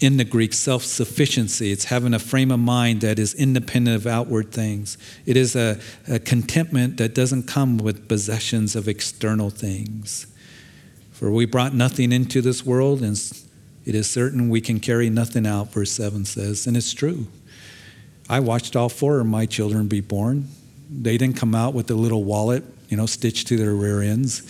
in 0.00 0.18
the 0.18 0.24
Greek, 0.24 0.52
self 0.52 0.82
sufficiency. 0.82 1.72
It's 1.72 1.86
having 1.86 2.14
a 2.14 2.18
frame 2.18 2.50
of 2.50 2.60
mind 2.60 3.00
that 3.00 3.18
is 3.18 3.34
independent 3.34 3.96
of 3.96 4.06
outward 4.06 4.52
things. 4.52 4.98
It 5.24 5.36
is 5.36 5.56
a, 5.56 5.80
a 6.08 6.18
contentment 6.18 6.98
that 6.98 7.14
doesn't 7.14 7.44
come 7.44 7.78
with 7.78 8.08
possessions 8.08 8.76
of 8.76 8.88
external 8.88 9.50
things. 9.50 10.26
For 11.12 11.30
we 11.30 11.46
brought 11.46 11.74
nothing 11.74 12.12
into 12.12 12.42
this 12.42 12.64
world, 12.64 13.00
and 13.02 13.16
it 13.86 13.94
is 13.94 14.10
certain 14.10 14.50
we 14.50 14.60
can 14.60 14.80
carry 14.80 15.08
nothing 15.08 15.46
out, 15.46 15.72
verse 15.72 15.92
7 15.92 16.26
says. 16.26 16.66
And 16.66 16.76
it's 16.76 16.92
true. 16.92 17.26
I 18.28 18.40
watched 18.40 18.76
all 18.76 18.90
four 18.90 19.20
of 19.20 19.26
my 19.26 19.46
children 19.46 19.88
be 19.88 20.00
born. 20.00 20.48
They 20.90 21.16
didn't 21.16 21.36
come 21.36 21.54
out 21.54 21.72
with 21.72 21.90
a 21.90 21.94
little 21.94 22.24
wallet 22.24 22.64
you 22.88 22.96
know, 22.96 23.06
stitched 23.06 23.48
to 23.48 23.56
their 23.56 23.74
rear 23.74 24.00
ends. 24.00 24.42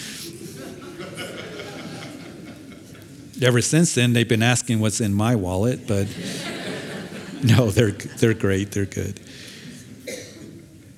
Ever 3.43 3.61
since 3.61 3.95
then, 3.95 4.13
they've 4.13 4.29
been 4.29 4.43
asking 4.43 4.81
what's 4.81 5.01
in 5.01 5.13
my 5.13 5.35
wallet, 5.37 5.87
but 5.87 6.07
no, 7.43 7.71
they're, 7.71 7.91
they're 7.91 8.35
great. 8.35 8.73
They're 8.73 8.87
good. 8.87 9.21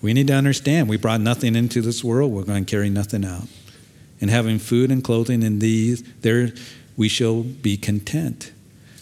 We 0.00 0.12
need 0.12 0.28
to 0.28 0.34
understand 0.34 0.88
we 0.88 0.96
brought 0.96 1.20
nothing 1.20 1.56
into 1.56 1.80
this 1.82 2.04
world, 2.04 2.30
we're 2.32 2.44
going 2.44 2.64
to 2.64 2.70
carry 2.70 2.88
nothing 2.88 3.24
out. 3.24 3.48
And 4.20 4.30
having 4.30 4.58
food 4.58 4.90
and 4.90 5.02
clothing 5.02 5.42
in 5.42 5.58
these, 5.58 6.02
there 6.20 6.52
we 6.96 7.08
shall 7.08 7.42
be 7.42 7.76
content. 7.76 8.52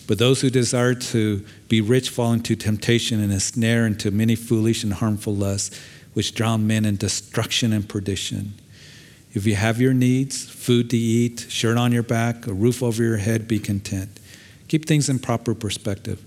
But 0.07 0.19
those 0.19 0.41
who 0.41 0.51
desire 0.51 0.95
to 0.95 1.45
be 1.69 1.81
rich 1.81 2.11
fall 2.11 2.33
into 2.33 2.55
temptation 2.55 3.21
and 3.21 3.33
a 3.33 3.41
snare 3.41 3.87
into 3.87 4.11
many 4.11 4.37
foolish 4.37 4.85
and 4.85 4.93
harmful 4.93 5.35
lusts, 5.35 5.79
which 6.15 6.35
drown 6.35 6.67
men 6.67 6.85
in 6.85 6.97
destruction 6.97 7.73
and 7.73 7.89
perdition. 7.89 8.55
If 9.37 9.45
you 9.45 9.55
have 9.55 9.83
your 9.83 9.93
needs, 9.93 10.49
food 10.49 10.89
to 10.89 10.97
eat, 10.97 11.45
shirt 11.51 11.77
on 11.77 11.93
your 11.93 12.03
back, 12.03 12.47
a 12.47 12.55
roof 12.55 12.83
over 12.83 13.03
your 13.03 13.19
head, 13.19 13.47
be 13.47 13.59
content. 13.59 14.09
Keep 14.67 14.87
things 14.87 15.11
in 15.11 15.19
proper 15.19 15.55
perspective. 15.55 16.25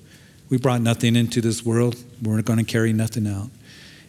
We 0.48 0.60
brought 0.60 0.82
nothing 0.82 1.16
into 1.16 1.42
this 1.42 1.66
world, 1.66 1.96
we're 2.22 2.40
going 2.44 2.60
to 2.60 2.66
carry 2.66 2.94
nothing 2.94 3.26
out. 3.26 3.50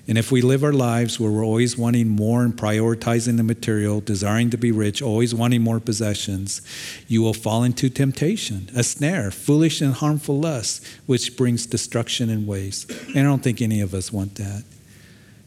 And 0.07 0.19
if 0.19 0.31
we 0.31 0.43
live 0.43 0.63
our 0.63 0.75
lives 0.75 1.19
where 1.19 1.31
we're 1.31 1.47
always 1.47 1.79
wanting 1.79 2.09
more 2.09 2.43
and 2.43 2.53
prioritizing 2.53 3.39
the 3.39 3.43
material, 3.43 4.03
desiring 4.03 4.51
to 4.51 4.59
be 4.59 4.71
rich, 4.71 5.01
always 5.01 5.35
wanting 5.35 5.63
more 5.63 5.81
possessions, 5.81 6.61
you 7.09 7.23
will 7.23 7.33
fall 7.33 7.65
into 7.65 7.89
temptation, 7.89 8.69
a 8.77 8.83
snare, 8.83 9.31
foolish 9.31 9.81
and 9.81 9.95
harmful 9.95 10.39
lust, 10.39 10.87
which 11.07 11.39
brings 11.39 11.65
destruction 11.65 12.29
and 12.29 12.47
waste. 12.47 12.91
And 12.91 13.21
I 13.21 13.23
don't 13.23 13.43
think 13.43 13.63
any 13.63 13.81
of 13.81 13.95
us 13.95 14.13
want 14.13 14.35
that. 14.35 14.63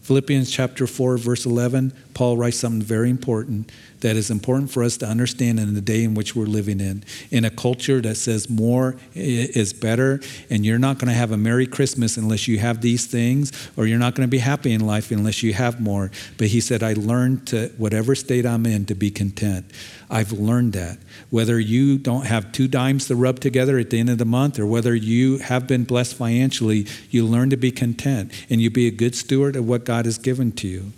Philippians 0.03 0.51
chapter 0.51 0.85
4, 0.85 1.17
verse 1.17 1.45
11, 1.45 1.93
Paul 2.13 2.35
writes 2.35 2.57
something 2.57 2.81
very 2.81 3.09
important 3.09 3.71
that 4.01 4.17
is 4.17 4.29
important 4.29 4.69
for 4.69 4.83
us 4.83 4.97
to 4.97 5.07
understand 5.07 5.61
in 5.61 5.73
the 5.75 5.81
day 5.81 6.03
in 6.03 6.13
which 6.13 6.35
we're 6.35 6.45
living 6.45 6.81
in. 6.81 7.05
In 7.31 7.45
a 7.45 7.49
culture 7.49 8.01
that 8.01 8.15
says 8.15 8.49
more 8.49 8.97
is 9.15 9.71
better, 9.71 10.19
and 10.49 10.65
you're 10.65 10.77
not 10.77 10.99
going 10.99 11.07
to 11.07 11.13
have 11.13 11.31
a 11.31 11.37
Merry 11.37 11.65
Christmas 11.65 12.17
unless 12.17 12.49
you 12.49 12.59
have 12.59 12.81
these 12.81 13.05
things, 13.05 13.53
or 13.77 13.87
you're 13.87 13.97
not 13.97 14.13
going 14.13 14.27
to 14.27 14.31
be 14.31 14.39
happy 14.39 14.73
in 14.73 14.85
life 14.85 15.09
unless 15.09 15.41
you 15.41 15.53
have 15.53 15.79
more. 15.79 16.11
But 16.37 16.47
he 16.47 16.59
said, 16.59 16.83
I 16.83 16.93
learned 16.93 17.47
to, 17.47 17.69
whatever 17.77 18.13
state 18.13 18.45
I'm 18.45 18.65
in, 18.65 18.85
to 18.87 18.95
be 18.95 19.09
content. 19.09 19.65
I've 20.13 20.31
learned 20.31 20.73
that. 20.73 20.99
Whether 21.31 21.59
you 21.59 21.97
don't 21.97 22.27
have 22.27 22.51
two 22.51 22.67
dimes 22.67 23.07
to 23.07 23.15
rub 23.15 23.39
together 23.39 23.79
at 23.79 23.89
the 23.89 23.99
end 23.99 24.11
of 24.11 24.19
the 24.19 24.25
month, 24.25 24.59
or 24.59 24.65
whether 24.67 24.93
you 24.93 25.39
have 25.39 25.65
been 25.65 25.85
blessed 25.85 26.13
financially, 26.13 26.85
you 27.09 27.25
learn 27.25 27.49
to 27.49 27.57
be 27.57 27.71
content 27.71 28.31
and 28.47 28.61
you 28.61 28.69
be 28.69 28.85
a 28.85 28.91
good 28.91 29.15
steward 29.15 29.55
of 29.55 29.67
what 29.67 29.85
God 29.85 30.05
has 30.05 30.19
given 30.19 30.51
to 30.51 30.67
you. 30.67 30.93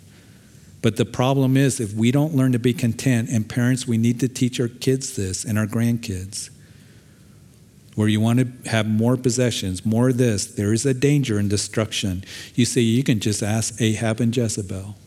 But 0.82 0.97
the 0.97 1.06
problem 1.06 1.56
is, 1.56 1.80
if 1.80 1.93
we 1.93 2.12
don't 2.12 2.36
learn 2.36 2.51
to 2.51 2.60
be 2.60 2.73
content, 2.73 3.30
and 3.30 3.47
parents, 3.47 3.88
we 3.88 3.97
need 3.97 4.19
to 4.19 4.28
teach 4.28 4.60
our 4.60 4.67
kids 4.67 5.15
this 5.15 5.45
and 5.45 5.58
our 5.58 5.65
grandkids. 5.65 6.49
Where 7.95 8.10
you 8.10 8.19
want 8.19 8.39
to 8.39 8.69
have 8.69 8.86
more 8.86 9.15
possessions, 9.15 9.86
more 9.86 10.10
of 10.10 10.17
this, 10.17 10.45
there 10.45 10.73
is 10.73 10.86
a 10.86 10.93
danger 10.93 11.39
and 11.39 11.49
destruction. 11.49 12.25
You 12.54 12.65
see, 12.65 12.82
you 12.82 13.01
can 13.01 13.21
just 13.21 13.41
ask 13.41 13.82
Ahab 13.82 14.19
and 14.19 14.36
Jezebel. 14.36 14.97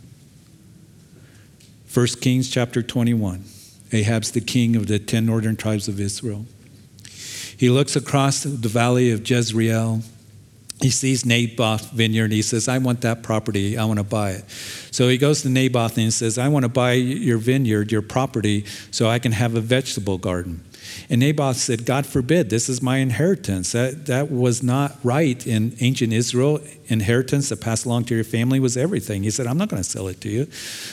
1 1.93 2.07
Kings 2.23 2.49
chapter 2.49 2.83
21. 2.83 3.45
Ahab's 3.93 4.31
the 4.31 4.41
king 4.41 4.77
of 4.77 4.87
the 4.87 4.99
ten 4.99 5.27
northern 5.27 5.57
tribes 5.57 5.89
of 5.89 6.01
Israel. 6.01 6.47
He 7.57 7.71
looks 7.71 7.97
across 7.97 8.45
the 8.45 8.69
valley 8.69 9.11
of 9.11 9.29
Jezreel 9.29 10.03
he 10.81 10.91
sees 10.91 11.27
Naboth 11.27 11.91
vineyard. 11.91 12.31
He 12.31 12.43
says, 12.43 12.69
I 12.69 12.79
want 12.79 13.01
that 13.01 13.23
property. 13.23 13.77
I 13.77 13.85
want 13.85 13.99
to 13.99 14.05
buy 14.05 14.33
it. 14.33 14.45
So 14.93 15.09
he 15.09 15.19
goes 15.19 15.43
to 15.43 15.49
Naboth 15.49 15.97
and 15.97 16.05
he 16.05 16.11
says, 16.11 16.39
I 16.39 16.49
want 16.49 16.65
to 16.65 16.69
buy 16.69 16.93
your 16.93 17.39
vineyard, 17.39 17.91
your 17.91 18.03
property, 18.03 18.65
so 18.93 19.09
I 19.09 19.19
can 19.19 19.33
have 19.33 19.57
a 19.57 19.61
vegetable 19.61 20.19
garden. 20.19 20.65
And 21.09 21.21
Naboth 21.21 21.57
said, 21.57 21.85
God 21.85 22.07
forbid, 22.07 22.51
this 22.51 22.69
is 22.69 22.83
my 22.83 22.99
inheritance. 22.99 23.73
That, 23.73 24.07
that 24.07 24.31
was 24.31 24.63
not 24.63 24.97
right 25.03 25.47
in 25.47 25.77
ancient 25.81 26.13
Israel. 26.13 26.61
Inheritance 26.87 27.49
that 27.49 27.61
passed 27.61 27.87
along 27.87 28.05
to 28.07 28.15
your 28.15 28.25
family 28.25 28.61
was 28.61 28.77
everything. 28.77 29.23
He 29.23 29.31
said, 29.31 29.47
I'm 29.47 29.59
not 29.59 29.69
going 29.69 29.83
to 29.83 29.89
sell 29.89 30.09
it 30.09 30.21
to 30.23 30.29
you. 30.29 30.47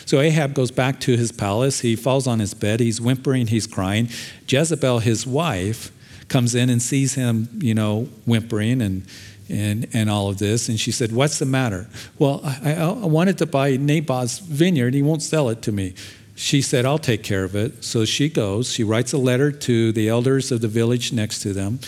So 0.06 0.20
Ahab 0.20 0.54
goes 0.54 0.72
back 0.72 1.00
to 1.02 1.18
his 1.18 1.32
palace. 1.32 1.82
He 1.82 1.96
falls 1.96 2.28
on 2.28 2.40
his 2.40 2.54
bed. 2.54 2.80
He's 2.80 3.02
whimpering, 3.02 3.48
he's 3.48 3.68
crying. 3.68 4.10
Jezebel, 4.48 5.00
his 5.00 5.26
wife, 5.26 5.92
comes 6.28 6.56
in 6.56 6.70
and 6.70 6.82
sees 6.82 7.14
him, 7.14 7.48
you 7.60 7.74
know, 7.74 8.10
whimpering 8.26 8.82
and 8.82 9.06
and, 9.50 9.88
and 9.94 10.10
all 10.10 10.30
of 10.30 10.38
this. 10.38 10.70
And 10.70 10.80
she 10.80 10.92
said, 10.92 11.12
What's 11.12 11.40
the 11.40 11.46
matter? 11.46 11.88
Well, 12.18 12.42
I, 12.44 12.74
I 12.74 12.92
wanted 13.06 13.38
to 13.40 13.46
buy 13.46 13.78
Naboth's 13.78 14.40
vineyard. 14.40 14.94
He 14.94 15.02
won't 15.02 15.22
sell 15.22 15.50
it 15.50 15.62
to 15.64 15.72
me. 15.72 15.94
She 16.36 16.62
said, 16.62 16.86
I'll 16.86 17.00
take 17.00 17.24
care 17.24 17.46
of 17.46 17.56
it. 17.56 17.84
So 17.84 18.04
she 18.04 18.30
goes. 18.30 18.72
She 18.72 18.84
writes 18.84 19.14
a 19.14 19.18
letter 19.18 19.52
to 19.52 19.92
the 19.94 20.10
elders 20.10 20.52
of 20.52 20.60
the 20.60 20.68
village 20.68 21.14
next 21.14 21.40
to 21.44 21.54
them. 21.54 21.80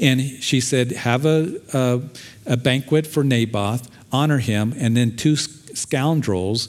And 0.00 0.20
she 0.20 0.60
said, 0.60 0.92
Have 0.92 1.26
a, 1.26 1.60
a, 1.74 2.00
a 2.46 2.56
banquet 2.56 3.06
for 3.06 3.22
Naboth, 3.22 3.90
honor 4.10 4.38
him, 4.38 4.74
and 4.76 4.96
then 4.96 5.16
two 5.16 5.36
scoundrels 5.36 6.68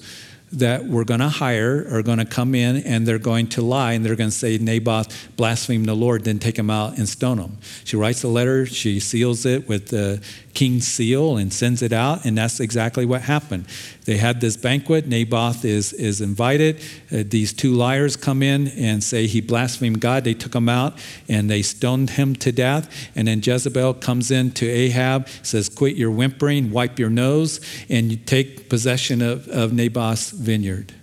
that 0.51 0.85
we're 0.85 1.05
going 1.05 1.21
to 1.21 1.29
hire 1.29 1.87
are 1.89 2.03
going 2.03 2.17
to 2.17 2.25
come 2.25 2.53
in 2.53 2.77
and 2.77 3.07
they're 3.07 3.19
going 3.19 3.47
to 3.47 3.61
lie 3.61 3.93
and 3.93 4.05
they're 4.05 4.17
going 4.17 4.29
to 4.29 4.35
say 4.35 4.57
Naboth 4.57 5.35
blasphemed 5.37 5.85
the 5.85 5.93
Lord, 5.93 6.25
then 6.25 6.39
take 6.39 6.59
him 6.59 6.69
out 6.69 6.97
and 6.97 7.07
stone 7.07 7.37
him. 7.37 7.57
She 7.85 7.95
writes 7.95 8.23
a 8.23 8.27
letter, 8.27 8.65
she 8.65 8.99
seals 8.99 9.45
it 9.45 9.69
with 9.69 9.87
the 9.87 10.21
king's 10.53 10.87
seal 10.87 11.37
and 11.37 11.51
sends 11.51 11.81
it 11.81 11.93
out, 11.93 12.25
and 12.25 12.37
that's 12.37 12.59
exactly 12.59 13.05
what 13.05 13.21
happened. 13.21 13.65
They 14.05 14.17
had 14.17 14.41
this 14.41 14.57
banquet. 14.57 15.07
Naboth 15.07 15.63
is, 15.63 15.93
is 15.93 16.21
invited. 16.21 16.81
Uh, 17.11 17.23
these 17.25 17.53
two 17.53 17.73
liars 17.73 18.15
come 18.15 18.41
in 18.41 18.67
and 18.69 19.03
say 19.03 19.27
he 19.27 19.41
blasphemed 19.41 20.01
God. 20.01 20.23
They 20.23 20.33
took 20.33 20.53
him 20.53 20.69
out 20.69 20.97
and 21.29 21.49
they 21.49 21.61
stoned 21.61 22.11
him 22.11 22.35
to 22.37 22.51
death. 22.51 23.09
And 23.15 23.27
then 23.27 23.41
Jezebel 23.43 23.95
comes 23.95 24.31
in 24.31 24.51
to 24.51 24.67
Ahab, 24.67 25.27
says, 25.43 25.69
Quit 25.69 25.95
your 25.95 26.11
whimpering, 26.11 26.71
wipe 26.71 26.99
your 26.99 27.09
nose, 27.09 27.59
and 27.89 28.11
you 28.11 28.17
take 28.17 28.69
possession 28.69 29.21
of, 29.21 29.47
of 29.47 29.71
Naboth's 29.73 30.31
vineyard. 30.31 30.93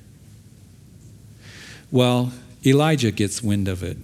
Well, 1.91 2.33
Elijah 2.67 3.11
gets 3.11 3.43
wind 3.43 3.69
of 3.69 3.83
it. 3.83 3.97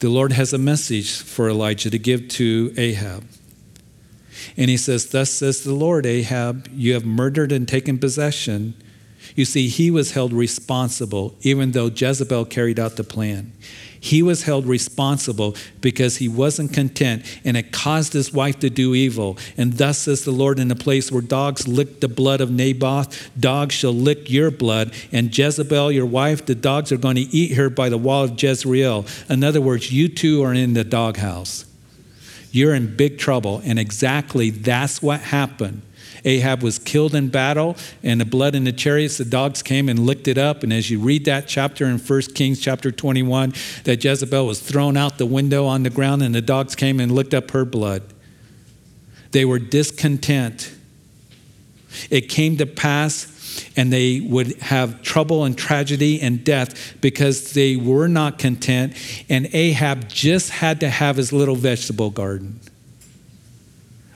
The 0.00 0.08
Lord 0.08 0.32
has 0.32 0.52
a 0.52 0.58
message 0.58 1.20
for 1.20 1.48
Elijah 1.48 1.90
to 1.90 1.98
give 1.98 2.28
to 2.28 2.74
Ahab. 2.76 3.24
And 4.56 4.70
he 4.70 4.76
says, 4.76 5.10
Thus 5.10 5.30
says 5.30 5.64
the 5.64 5.74
Lord, 5.74 6.06
Ahab, 6.06 6.68
you 6.72 6.94
have 6.94 7.04
murdered 7.04 7.52
and 7.52 7.66
taken 7.66 7.98
possession. 7.98 8.74
You 9.34 9.44
see, 9.44 9.68
he 9.68 9.90
was 9.90 10.12
held 10.12 10.32
responsible, 10.32 11.34
even 11.42 11.72
though 11.72 11.86
Jezebel 11.86 12.44
carried 12.46 12.78
out 12.78 12.96
the 12.96 13.04
plan. 13.04 13.52
He 13.98 14.22
was 14.22 14.44
held 14.44 14.66
responsible 14.66 15.56
because 15.80 16.18
he 16.18 16.28
wasn't 16.28 16.72
content, 16.72 17.24
and 17.44 17.56
it 17.56 17.72
caused 17.72 18.12
his 18.12 18.32
wife 18.32 18.60
to 18.60 18.70
do 18.70 18.94
evil. 18.94 19.36
And 19.56 19.72
thus 19.72 19.98
says 19.98 20.24
the 20.24 20.30
Lord, 20.30 20.60
in 20.60 20.68
the 20.68 20.76
place 20.76 21.10
where 21.10 21.22
dogs 21.22 21.66
lick 21.66 22.00
the 22.00 22.08
blood 22.08 22.40
of 22.40 22.50
Naboth, 22.50 23.30
dogs 23.38 23.74
shall 23.74 23.92
lick 23.92 24.30
your 24.30 24.50
blood. 24.50 24.94
And 25.10 25.36
Jezebel, 25.36 25.90
your 25.90 26.06
wife, 26.06 26.46
the 26.46 26.54
dogs 26.54 26.92
are 26.92 26.96
going 26.96 27.16
to 27.16 27.22
eat 27.22 27.56
her 27.56 27.68
by 27.68 27.88
the 27.88 27.98
wall 27.98 28.24
of 28.24 28.40
Jezreel. 28.40 29.06
In 29.28 29.42
other 29.42 29.60
words, 29.60 29.90
you 29.90 30.08
two 30.08 30.42
are 30.44 30.54
in 30.54 30.74
the 30.74 30.84
doghouse 30.84 31.64
you're 32.56 32.74
in 32.74 32.96
big 32.96 33.18
trouble. 33.18 33.60
And 33.64 33.78
exactly 33.78 34.50
that's 34.50 35.02
what 35.02 35.20
happened. 35.20 35.82
Ahab 36.24 36.62
was 36.62 36.78
killed 36.78 37.14
in 37.14 37.28
battle, 37.28 37.76
and 38.02 38.20
the 38.20 38.24
blood 38.24 38.56
in 38.56 38.64
the 38.64 38.72
chariots, 38.72 39.18
the 39.18 39.24
dogs 39.24 39.62
came 39.62 39.88
and 39.88 40.00
licked 40.00 40.26
it 40.26 40.36
up. 40.36 40.64
And 40.64 40.72
as 40.72 40.90
you 40.90 40.98
read 40.98 41.24
that 41.26 41.46
chapter 41.46 41.86
in 41.86 41.98
1 41.98 42.22
Kings 42.34 42.60
chapter 42.60 42.90
21, 42.90 43.54
that 43.84 44.02
Jezebel 44.02 44.44
was 44.44 44.60
thrown 44.60 44.96
out 44.96 45.18
the 45.18 45.26
window 45.26 45.66
on 45.66 45.84
the 45.84 45.90
ground, 45.90 46.22
and 46.22 46.34
the 46.34 46.42
dogs 46.42 46.74
came 46.74 46.98
and 46.98 47.12
licked 47.12 47.32
up 47.32 47.52
her 47.52 47.64
blood. 47.64 48.02
They 49.30 49.44
were 49.44 49.60
discontent. 49.60 50.74
It 52.10 52.22
came 52.22 52.56
to 52.56 52.66
pass 52.66 53.35
and 53.76 53.92
they 53.92 54.20
would 54.20 54.56
have 54.58 55.02
trouble 55.02 55.44
and 55.44 55.56
tragedy 55.56 56.20
and 56.20 56.44
death 56.44 57.00
because 57.00 57.52
they 57.52 57.76
were 57.76 58.08
not 58.08 58.38
content. 58.38 58.94
And 59.28 59.48
Ahab 59.54 60.08
just 60.08 60.50
had 60.50 60.80
to 60.80 60.88
have 60.88 61.16
his 61.16 61.32
little 61.32 61.56
vegetable 61.56 62.10
garden. 62.10 62.60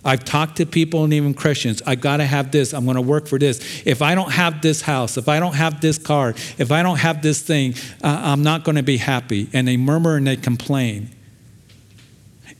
I've 0.05 0.24
talked 0.24 0.57
to 0.57 0.66
people 0.66 1.05
and 1.05 1.12
even 1.12 1.35
Christians. 1.35 1.83
I've 1.87 2.00
got 2.00 2.18
to 2.18 2.24
have 2.24 2.50
this. 2.50 2.72
I'm 2.72 2.85
going 2.85 2.94
to 2.94 3.03
work 3.03 3.26
for 3.26 3.38
this. 3.38 3.83
If 3.85 4.00
I 4.00 4.14
don't 4.14 4.33
have 4.33 4.62
this 4.62 4.81
house, 4.81 5.18
if 5.18 5.29
I 5.29 5.40
don't 5.40 5.55
have 5.55 5.81
this 5.81 5.98
car, 5.98 6.31
if 6.59 6.72
I 6.72 6.83
don't 6.83 6.98
have 6.98 7.22
this 7.22 7.42
thing, 7.42 7.74
uh, 8.03 8.20
I'm 8.24 8.42
not 8.42 8.64
going 8.64 8.76
to 8.76 8.83
be 8.83 8.96
happy. 8.96 9.48
And 9.53 9.68
they 9.68 9.76
murmur 9.76 10.16
and 10.16 10.26
they 10.26 10.37
complain. 10.37 11.11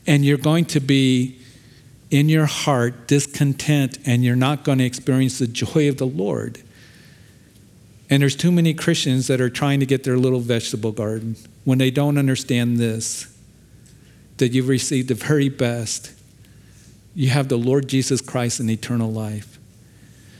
And 0.05 0.23
you're 0.23 0.37
going 0.37 0.65
to 0.65 0.79
be 0.79 1.39
in 2.11 2.27
your 2.29 2.45
heart 2.45 3.07
discontent 3.07 3.97
and 4.05 4.23
you're 4.23 4.35
not 4.35 4.63
going 4.63 4.77
to 4.77 4.83
experience 4.83 5.39
the 5.39 5.47
joy 5.47 5.89
of 5.89 5.97
the 5.97 6.05
Lord. 6.05 6.61
And 8.11 8.21
there's 8.21 8.35
too 8.35 8.51
many 8.51 8.73
Christians 8.73 9.27
that 9.27 9.39
are 9.39 9.49
trying 9.49 9.79
to 9.79 9.85
get 9.85 10.03
their 10.03 10.17
little 10.17 10.41
vegetable 10.41 10.91
garden 10.91 11.37
when 11.63 11.77
they 11.77 11.89
don't 11.89 12.17
understand 12.17 12.77
this 12.77 13.27
that 14.37 14.49
you've 14.49 14.67
received 14.67 15.07
the 15.07 15.13
very 15.13 15.49
best. 15.49 16.11
You 17.13 17.29
have 17.29 17.47
the 17.47 17.57
Lord 17.57 17.87
Jesus 17.87 18.21
Christ 18.21 18.59
and 18.59 18.69
eternal 18.69 19.11
life. 19.11 19.59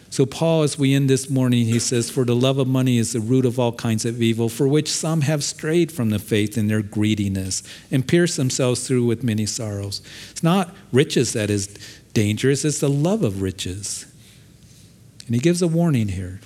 So, 0.10 0.26
Paul, 0.26 0.64
as 0.64 0.78
we 0.78 0.94
end 0.94 1.10
this 1.10 1.30
morning, 1.30 1.66
he 1.66 1.80
says, 1.80 2.10
For 2.10 2.26
the 2.26 2.36
love 2.36 2.58
of 2.58 2.68
money 2.68 2.98
is 2.98 3.14
the 3.14 3.20
root 3.22 3.46
of 3.46 3.60
all 3.60 3.72
kinds 3.72 4.04
of 4.04 4.22
evil, 4.22 4.50
for 4.50 4.68
which 4.68 4.92
some 4.92 5.22
have 5.22 5.44
strayed 5.44 5.92
from 5.92 6.10
the 6.10 6.20
faith 6.20 6.58
in 6.58 6.68
their 6.68 6.82
greediness 6.82 7.64
and 7.92 8.06
pierced 8.06 8.36
themselves 8.36 8.86
through 8.86 9.06
with 9.06 9.24
many 9.24 9.46
sorrows. 9.46 10.02
It's 10.32 10.44
not 10.44 10.76
riches 10.92 11.32
that 11.34 11.50
is 11.50 11.68
dangerous, 12.14 12.66
it's 12.66 12.80
the 12.80 12.90
love 12.90 13.24
of 13.24 13.42
riches. 13.42 14.12
And 15.28 15.36
he 15.36 15.40
gives 15.40 15.62
a 15.62 15.68
warning 15.68 16.10
here 16.10 16.42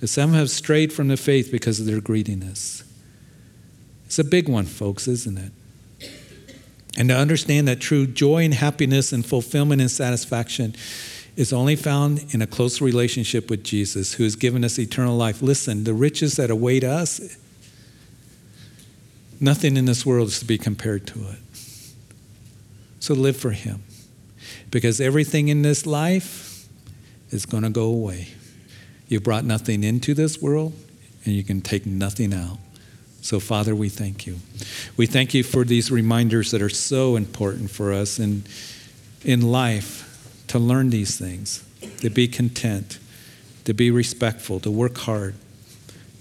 that 0.00 0.08
some 0.08 0.32
have 0.32 0.50
strayed 0.50 0.92
from 0.92 1.08
the 1.08 1.16
faith 1.16 1.52
because 1.52 1.78
of 1.78 1.86
their 1.86 2.00
greediness. 2.00 2.82
It's 4.06 4.18
a 4.18 4.24
big 4.24 4.48
one, 4.48 4.66
folks, 4.66 5.06
isn't 5.06 5.38
it? 5.38 5.52
And 6.96 7.08
to 7.08 7.16
understand 7.16 7.68
that 7.68 7.80
true 7.80 8.06
joy 8.06 8.44
and 8.44 8.54
happiness 8.54 9.12
and 9.12 9.24
fulfillment 9.24 9.80
and 9.80 9.90
satisfaction 9.90 10.74
is 11.36 11.52
only 11.52 11.76
found 11.76 12.26
in 12.34 12.42
a 12.42 12.46
close 12.46 12.80
relationship 12.80 13.48
with 13.48 13.62
Jesus, 13.62 14.14
who 14.14 14.24
has 14.24 14.34
given 14.34 14.64
us 14.64 14.78
eternal 14.78 15.16
life. 15.16 15.42
Listen, 15.42 15.84
the 15.84 15.94
riches 15.94 16.36
that 16.36 16.50
await 16.50 16.82
us, 16.82 17.36
nothing 19.38 19.76
in 19.76 19.84
this 19.84 20.04
world 20.04 20.28
is 20.28 20.40
to 20.40 20.44
be 20.44 20.58
compared 20.58 21.06
to 21.06 21.20
it. 21.30 21.38
So 22.98 23.14
live 23.14 23.36
for 23.36 23.52
Him. 23.52 23.82
Because 24.70 25.00
everything 25.00 25.48
in 25.48 25.62
this 25.62 25.86
life 25.86 26.66
is 27.30 27.46
going 27.46 27.62
to 27.62 27.70
go 27.70 27.84
away. 27.84 28.28
You 29.10 29.18
brought 29.18 29.44
nothing 29.44 29.82
into 29.82 30.14
this 30.14 30.40
world, 30.40 30.72
and 31.24 31.34
you 31.34 31.42
can 31.42 31.60
take 31.60 31.84
nothing 31.84 32.32
out. 32.32 32.58
So, 33.22 33.40
Father, 33.40 33.74
we 33.74 33.88
thank 33.88 34.24
you. 34.24 34.36
We 34.96 35.06
thank 35.06 35.34
you 35.34 35.42
for 35.42 35.64
these 35.64 35.90
reminders 35.90 36.52
that 36.52 36.62
are 36.62 36.70
so 36.70 37.16
important 37.16 37.72
for 37.72 37.92
us 37.92 38.20
in, 38.20 38.44
in 39.24 39.42
life 39.42 40.06
to 40.46 40.60
learn 40.60 40.90
these 40.90 41.18
things, 41.18 41.66
to 41.98 42.08
be 42.08 42.28
content, 42.28 43.00
to 43.64 43.74
be 43.74 43.90
respectful, 43.90 44.60
to 44.60 44.70
work 44.70 44.96
hard, 44.98 45.34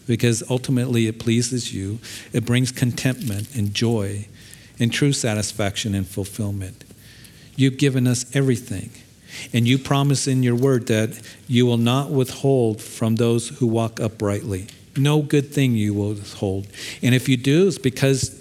because 0.07 0.43
ultimately 0.49 1.05
it 1.05 1.19
pleases 1.19 1.71
you. 1.71 1.99
It 2.33 2.43
brings 2.43 2.71
contentment 2.71 3.55
and 3.55 3.71
joy 3.71 4.27
and 4.79 4.91
true 4.91 5.13
satisfaction 5.13 5.93
and 5.93 6.07
fulfillment. 6.07 6.83
You've 7.55 7.77
given 7.77 8.07
us 8.07 8.35
everything. 8.35 8.89
And 9.53 9.67
you 9.67 9.77
promise 9.77 10.27
in 10.27 10.43
your 10.43 10.55
word 10.55 10.87
that 10.87 11.19
you 11.47 11.65
will 11.65 11.77
not 11.77 12.11
withhold 12.11 12.81
from 12.81 13.15
those 13.15 13.49
who 13.49 13.67
walk 13.67 13.99
uprightly. 13.99 14.67
No 14.97 15.21
good 15.21 15.53
thing 15.53 15.75
you 15.75 15.93
will 15.93 16.09
withhold. 16.09 16.67
And 17.01 17.15
if 17.15 17.29
you 17.29 17.37
do, 17.37 17.67
it's 17.67 17.77
because 17.77 18.35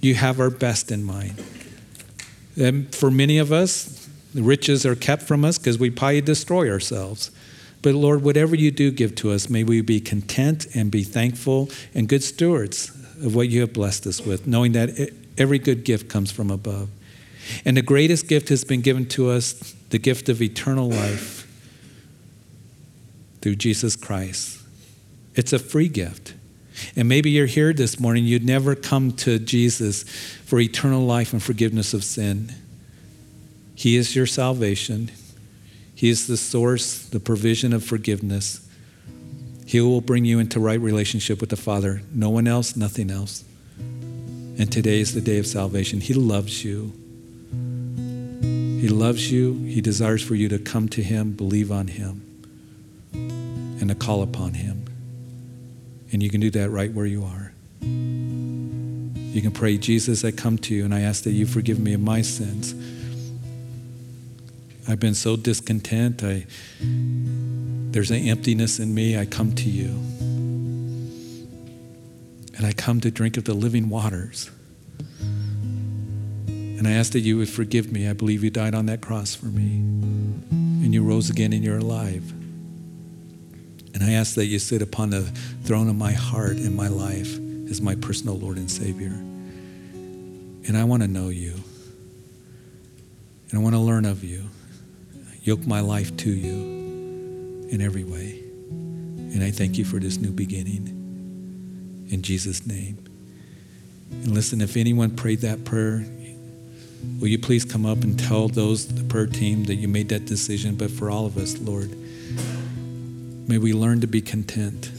you 0.00 0.14
have 0.14 0.40
our 0.40 0.50
best 0.50 0.90
in 0.90 1.04
mind. 1.04 1.42
And 2.56 2.94
for 2.94 3.10
many 3.10 3.38
of 3.38 3.52
us, 3.52 4.08
the 4.34 4.42
riches 4.42 4.86
are 4.86 4.94
kept 4.94 5.22
from 5.22 5.44
us 5.44 5.58
because 5.58 5.78
we 5.78 5.90
probably 5.90 6.20
destroy 6.20 6.70
ourselves. 6.70 7.30
But 7.82 7.94
Lord, 7.94 8.22
whatever 8.22 8.54
you 8.54 8.70
do 8.70 8.90
give 8.90 9.14
to 9.16 9.30
us, 9.32 9.48
may 9.48 9.64
we 9.64 9.80
be 9.80 10.00
content 10.00 10.66
and 10.74 10.90
be 10.90 11.02
thankful 11.02 11.70
and 11.94 12.08
good 12.08 12.22
stewards 12.22 12.90
of 13.22 13.34
what 13.34 13.48
you 13.48 13.60
have 13.60 13.72
blessed 13.72 14.06
us 14.06 14.24
with, 14.24 14.46
knowing 14.46 14.72
that 14.72 15.12
every 15.38 15.58
good 15.58 15.84
gift 15.84 16.08
comes 16.08 16.30
from 16.30 16.50
above. 16.50 16.90
And 17.64 17.76
the 17.76 17.82
greatest 17.82 18.28
gift 18.28 18.50
has 18.50 18.64
been 18.64 18.82
given 18.82 19.06
to 19.06 19.30
us 19.30 19.74
the 19.90 19.98
gift 19.98 20.28
of 20.28 20.40
eternal 20.40 20.88
life 20.88 21.46
through 23.40 23.56
Jesus 23.56 23.96
Christ. 23.96 24.58
It's 25.34 25.52
a 25.52 25.58
free 25.58 25.88
gift. 25.88 26.34
And 26.96 27.08
maybe 27.08 27.30
you're 27.30 27.46
here 27.46 27.72
this 27.72 28.00
morning, 28.00 28.24
you'd 28.24 28.44
never 28.44 28.74
come 28.74 29.12
to 29.12 29.38
Jesus 29.38 30.04
for 30.44 30.58
eternal 30.60 31.02
life 31.02 31.32
and 31.32 31.42
forgiveness 31.42 31.92
of 31.92 32.04
sin. 32.04 32.54
He 33.74 33.96
is 33.96 34.16
your 34.16 34.26
salvation. 34.26 35.10
He 35.94 36.08
is 36.08 36.26
the 36.26 36.36
source, 36.36 37.06
the 37.06 37.20
provision 37.20 37.72
of 37.72 37.84
forgiveness. 37.84 38.66
He 39.66 39.80
will 39.80 40.00
bring 40.00 40.24
you 40.24 40.38
into 40.38 40.58
right 40.58 40.80
relationship 40.80 41.40
with 41.40 41.50
the 41.50 41.56
Father. 41.56 42.02
No 42.12 42.30
one 42.30 42.48
else, 42.48 42.76
nothing 42.76 43.10
else. 43.10 43.44
And 43.78 44.70
today 44.70 45.00
is 45.00 45.14
the 45.14 45.20
day 45.20 45.38
of 45.38 45.46
salvation. 45.46 46.00
He 46.00 46.14
loves 46.14 46.64
you. 46.64 46.92
He 48.80 48.88
loves 48.88 49.30
you. 49.30 49.52
He 49.64 49.82
desires 49.82 50.22
for 50.22 50.34
you 50.34 50.48
to 50.48 50.58
come 50.58 50.88
to 50.88 51.02
Him, 51.02 51.32
believe 51.32 51.70
on 51.70 51.86
Him, 51.86 52.22
and 53.12 53.90
to 53.90 53.94
call 53.94 54.22
upon 54.22 54.54
Him. 54.54 54.86
And 56.12 56.22
you 56.22 56.30
can 56.30 56.40
do 56.40 56.50
that 56.52 56.70
right 56.70 56.90
where 56.90 57.04
you 57.04 57.22
are. 57.22 57.52
You 57.82 59.42
can 59.42 59.50
pray, 59.50 59.76
Jesus, 59.76 60.24
I 60.24 60.30
come 60.30 60.56
to 60.58 60.74
you 60.74 60.86
and 60.86 60.94
I 60.94 61.02
ask 61.02 61.24
that 61.24 61.32
you 61.32 61.44
forgive 61.44 61.78
me 61.78 61.92
of 61.92 62.00
my 62.00 62.22
sins. 62.22 62.74
I've 64.88 64.98
been 64.98 65.14
so 65.14 65.36
discontent. 65.36 66.24
I, 66.24 66.46
there's 66.80 68.10
an 68.10 68.26
emptiness 68.26 68.80
in 68.80 68.94
me. 68.94 69.18
I 69.18 69.26
come 69.26 69.54
to 69.56 69.68
you. 69.68 69.88
And 72.56 72.64
I 72.64 72.72
come 72.72 73.02
to 73.02 73.10
drink 73.10 73.36
of 73.36 73.44
the 73.44 73.52
living 73.52 73.90
waters. 73.90 74.50
And 76.80 76.88
I 76.88 76.92
ask 76.92 77.12
that 77.12 77.20
you 77.20 77.36
would 77.36 77.50
forgive 77.50 77.92
me. 77.92 78.08
I 78.08 78.14
believe 78.14 78.42
you 78.42 78.48
died 78.48 78.74
on 78.74 78.86
that 78.86 79.02
cross 79.02 79.34
for 79.34 79.44
me. 79.44 79.82
And 80.50 80.94
you 80.94 81.04
rose 81.04 81.28
again 81.28 81.52
and 81.52 81.62
you're 81.62 81.76
alive. 81.76 82.32
And 83.92 84.02
I 84.02 84.12
ask 84.12 84.34
that 84.36 84.46
you 84.46 84.58
sit 84.58 84.80
upon 84.80 85.10
the 85.10 85.20
throne 85.64 85.90
of 85.90 85.96
my 85.96 86.12
heart 86.12 86.56
and 86.56 86.74
my 86.74 86.88
life 86.88 87.38
as 87.68 87.82
my 87.82 87.96
personal 87.96 88.38
Lord 88.38 88.56
and 88.56 88.70
Savior. 88.70 89.12
And 89.12 90.74
I 90.74 90.84
want 90.84 91.02
to 91.02 91.06
know 91.06 91.28
you. 91.28 91.52
And 93.50 93.58
I 93.60 93.62
want 93.62 93.74
to 93.74 93.78
learn 93.78 94.06
of 94.06 94.24
you 94.24 94.48
yoke 95.42 95.66
my 95.66 95.80
life 95.80 96.16
to 96.16 96.30
you 96.30 97.68
in 97.68 97.82
every 97.82 98.04
way. 98.04 98.42
And 98.70 99.44
I 99.44 99.50
thank 99.50 99.76
you 99.76 99.84
for 99.84 99.98
this 99.98 100.16
new 100.16 100.30
beginning. 100.30 102.06
In 102.10 102.22
Jesus' 102.22 102.66
name. 102.66 102.96
And 104.10 104.28
listen, 104.28 104.62
if 104.62 104.78
anyone 104.78 105.14
prayed 105.14 105.40
that 105.40 105.66
prayer, 105.66 106.06
will 107.20 107.28
you 107.28 107.38
please 107.38 107.64
come 107.64 107.86
up 107.86 108.02
and 108.02 108.18
tell 108.18 108.48
those, 108.48 108.86
the 108.86 109.04
prayer 109.04 109.26
team, 109.26 109.64
that 109.64 109.76
you 109.76 109.88
made 109.88 110.08
that 110.10 110.26
decision? 110.26 110.74
But 110.74 110.90
for 110.90 111.10
all 111.10 111.26
of 111.26 111.36
us, 111.36 111.58
Lord, 111.58 111.90
may 113.48 113.58
we 113.58 113.72
learn 113.72 114.00
to 114.00 114.06
be 114.06 114.20
content 114.20 114.90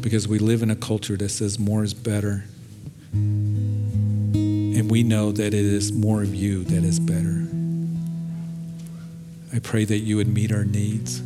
because 0.00 0.28
we 0.28 0.38
live 0.38 0.62
in 0.62 0.70
a 0.70 0.76
culture 0.76 1.16
that 1.16 1.30
says 1.30 1.58
more 1.58 1.82
is 1.82 1.94
better. 1.94 2.44
And 3.12 4.90
we 4.90 5.02
know 5.02 5.32
that 5.32 5.46
it 5.46 5.54
is 5.54 5.92
more 5.92 6.22
of 6.22 6.34
you 6.34 6.64
that 6.64 6.84
is 6.84 7.00
better. 7.00 7.46
I 9.54 9.60
pray 9.60 9.84
that 9.86 9.98
you 9.98 10.16
would 10.16 10.28
meet 10.28 10.52
our 10.52 10.64
needs. 10.64 11.22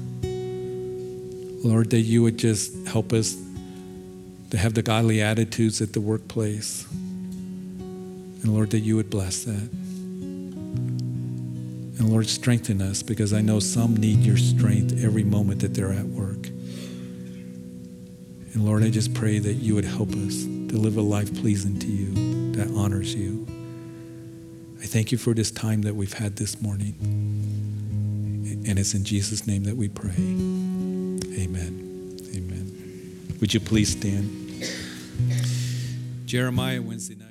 Lord, 1.65 1.91
that 1.91 2.03
you 2.03 2.23
would 2.23 2.39
just 2.39 2.87
help 2.87 3.13
us 3.13 3.37
to 4.51 4.59
have 4.59 4.75
the 4.75 4.83
godly 4.83 5.21
attitudes 5.23 5.81
at 5.83 5.93
the 5.93 6.01
workplace. 6.01 6.87
And 8.43 8.55
Lord, 8.55 8.71
that 8.71 8.81
you 8.81 8.97
would 8.97 9.11
bless 9.11 9.45
that. 9.45 9.69
And 11.99 12.09
Lord, 12.09 12.29
strengthen 12.29 12.81
us 12.81 13.03
because 13.03 13.33
I 13.33 13.41
know 13.41 13.59
some 13.59 13.97
need 13.97 14.21
your 14.21 14.37
strength 14.37 15.03
every 15.03 15.25
moment 15.25 15.61
that 15.61 15.75
they're 15.75 15.93
at 15.93 16.07
work. 16.07 16.47
And 18.55 18.65
Lord, 18.65 18.85
I 18.85 18.91
just 18.91 19.15
pray 19.15 19.39
that 19.39 19.55
you 19.55 19.75
would 19.75 19.85
help 19.85 20.11
us 20.11 20.45
to 20.45 20.77
live 20.77 20.97
a 20.97 21.03
life 21.03 21.35
pleasing 21.41 21.79
to 21.81 21.87
you, 21.87 22.53
that 22.53 22.71
honors 22.77 23.15
you. 23.15 23.47
I 24.81 24.87
thank 24.87 25.13
you 25.13 25.19
for 25.19 25.35
this 25.35 25.51
time 25.51 25.83
that 25.83 25.95
we've 25.95 26.13
had 26.13 26.37
this 26.37 26.63
morning. 26.63 26.95
And 28.67 28.79
it's 28.79 28.95
in 28.95 29.05
Jesus' 29.05 29.47
name 29.47 29.65
that 29.65 29.77
we 29.77 29.89
pray. 29.89 30.15
Amen. 30.17 32.17
Amen. 32.35 33.37
Would 33.41 33.55
you 33.55 33.61
please 33.61 33.93
stand? 33.93 34.31
Jeremiah, 36.27 36.81
Wednesday 36.81 37.17
night. 37.17 37.28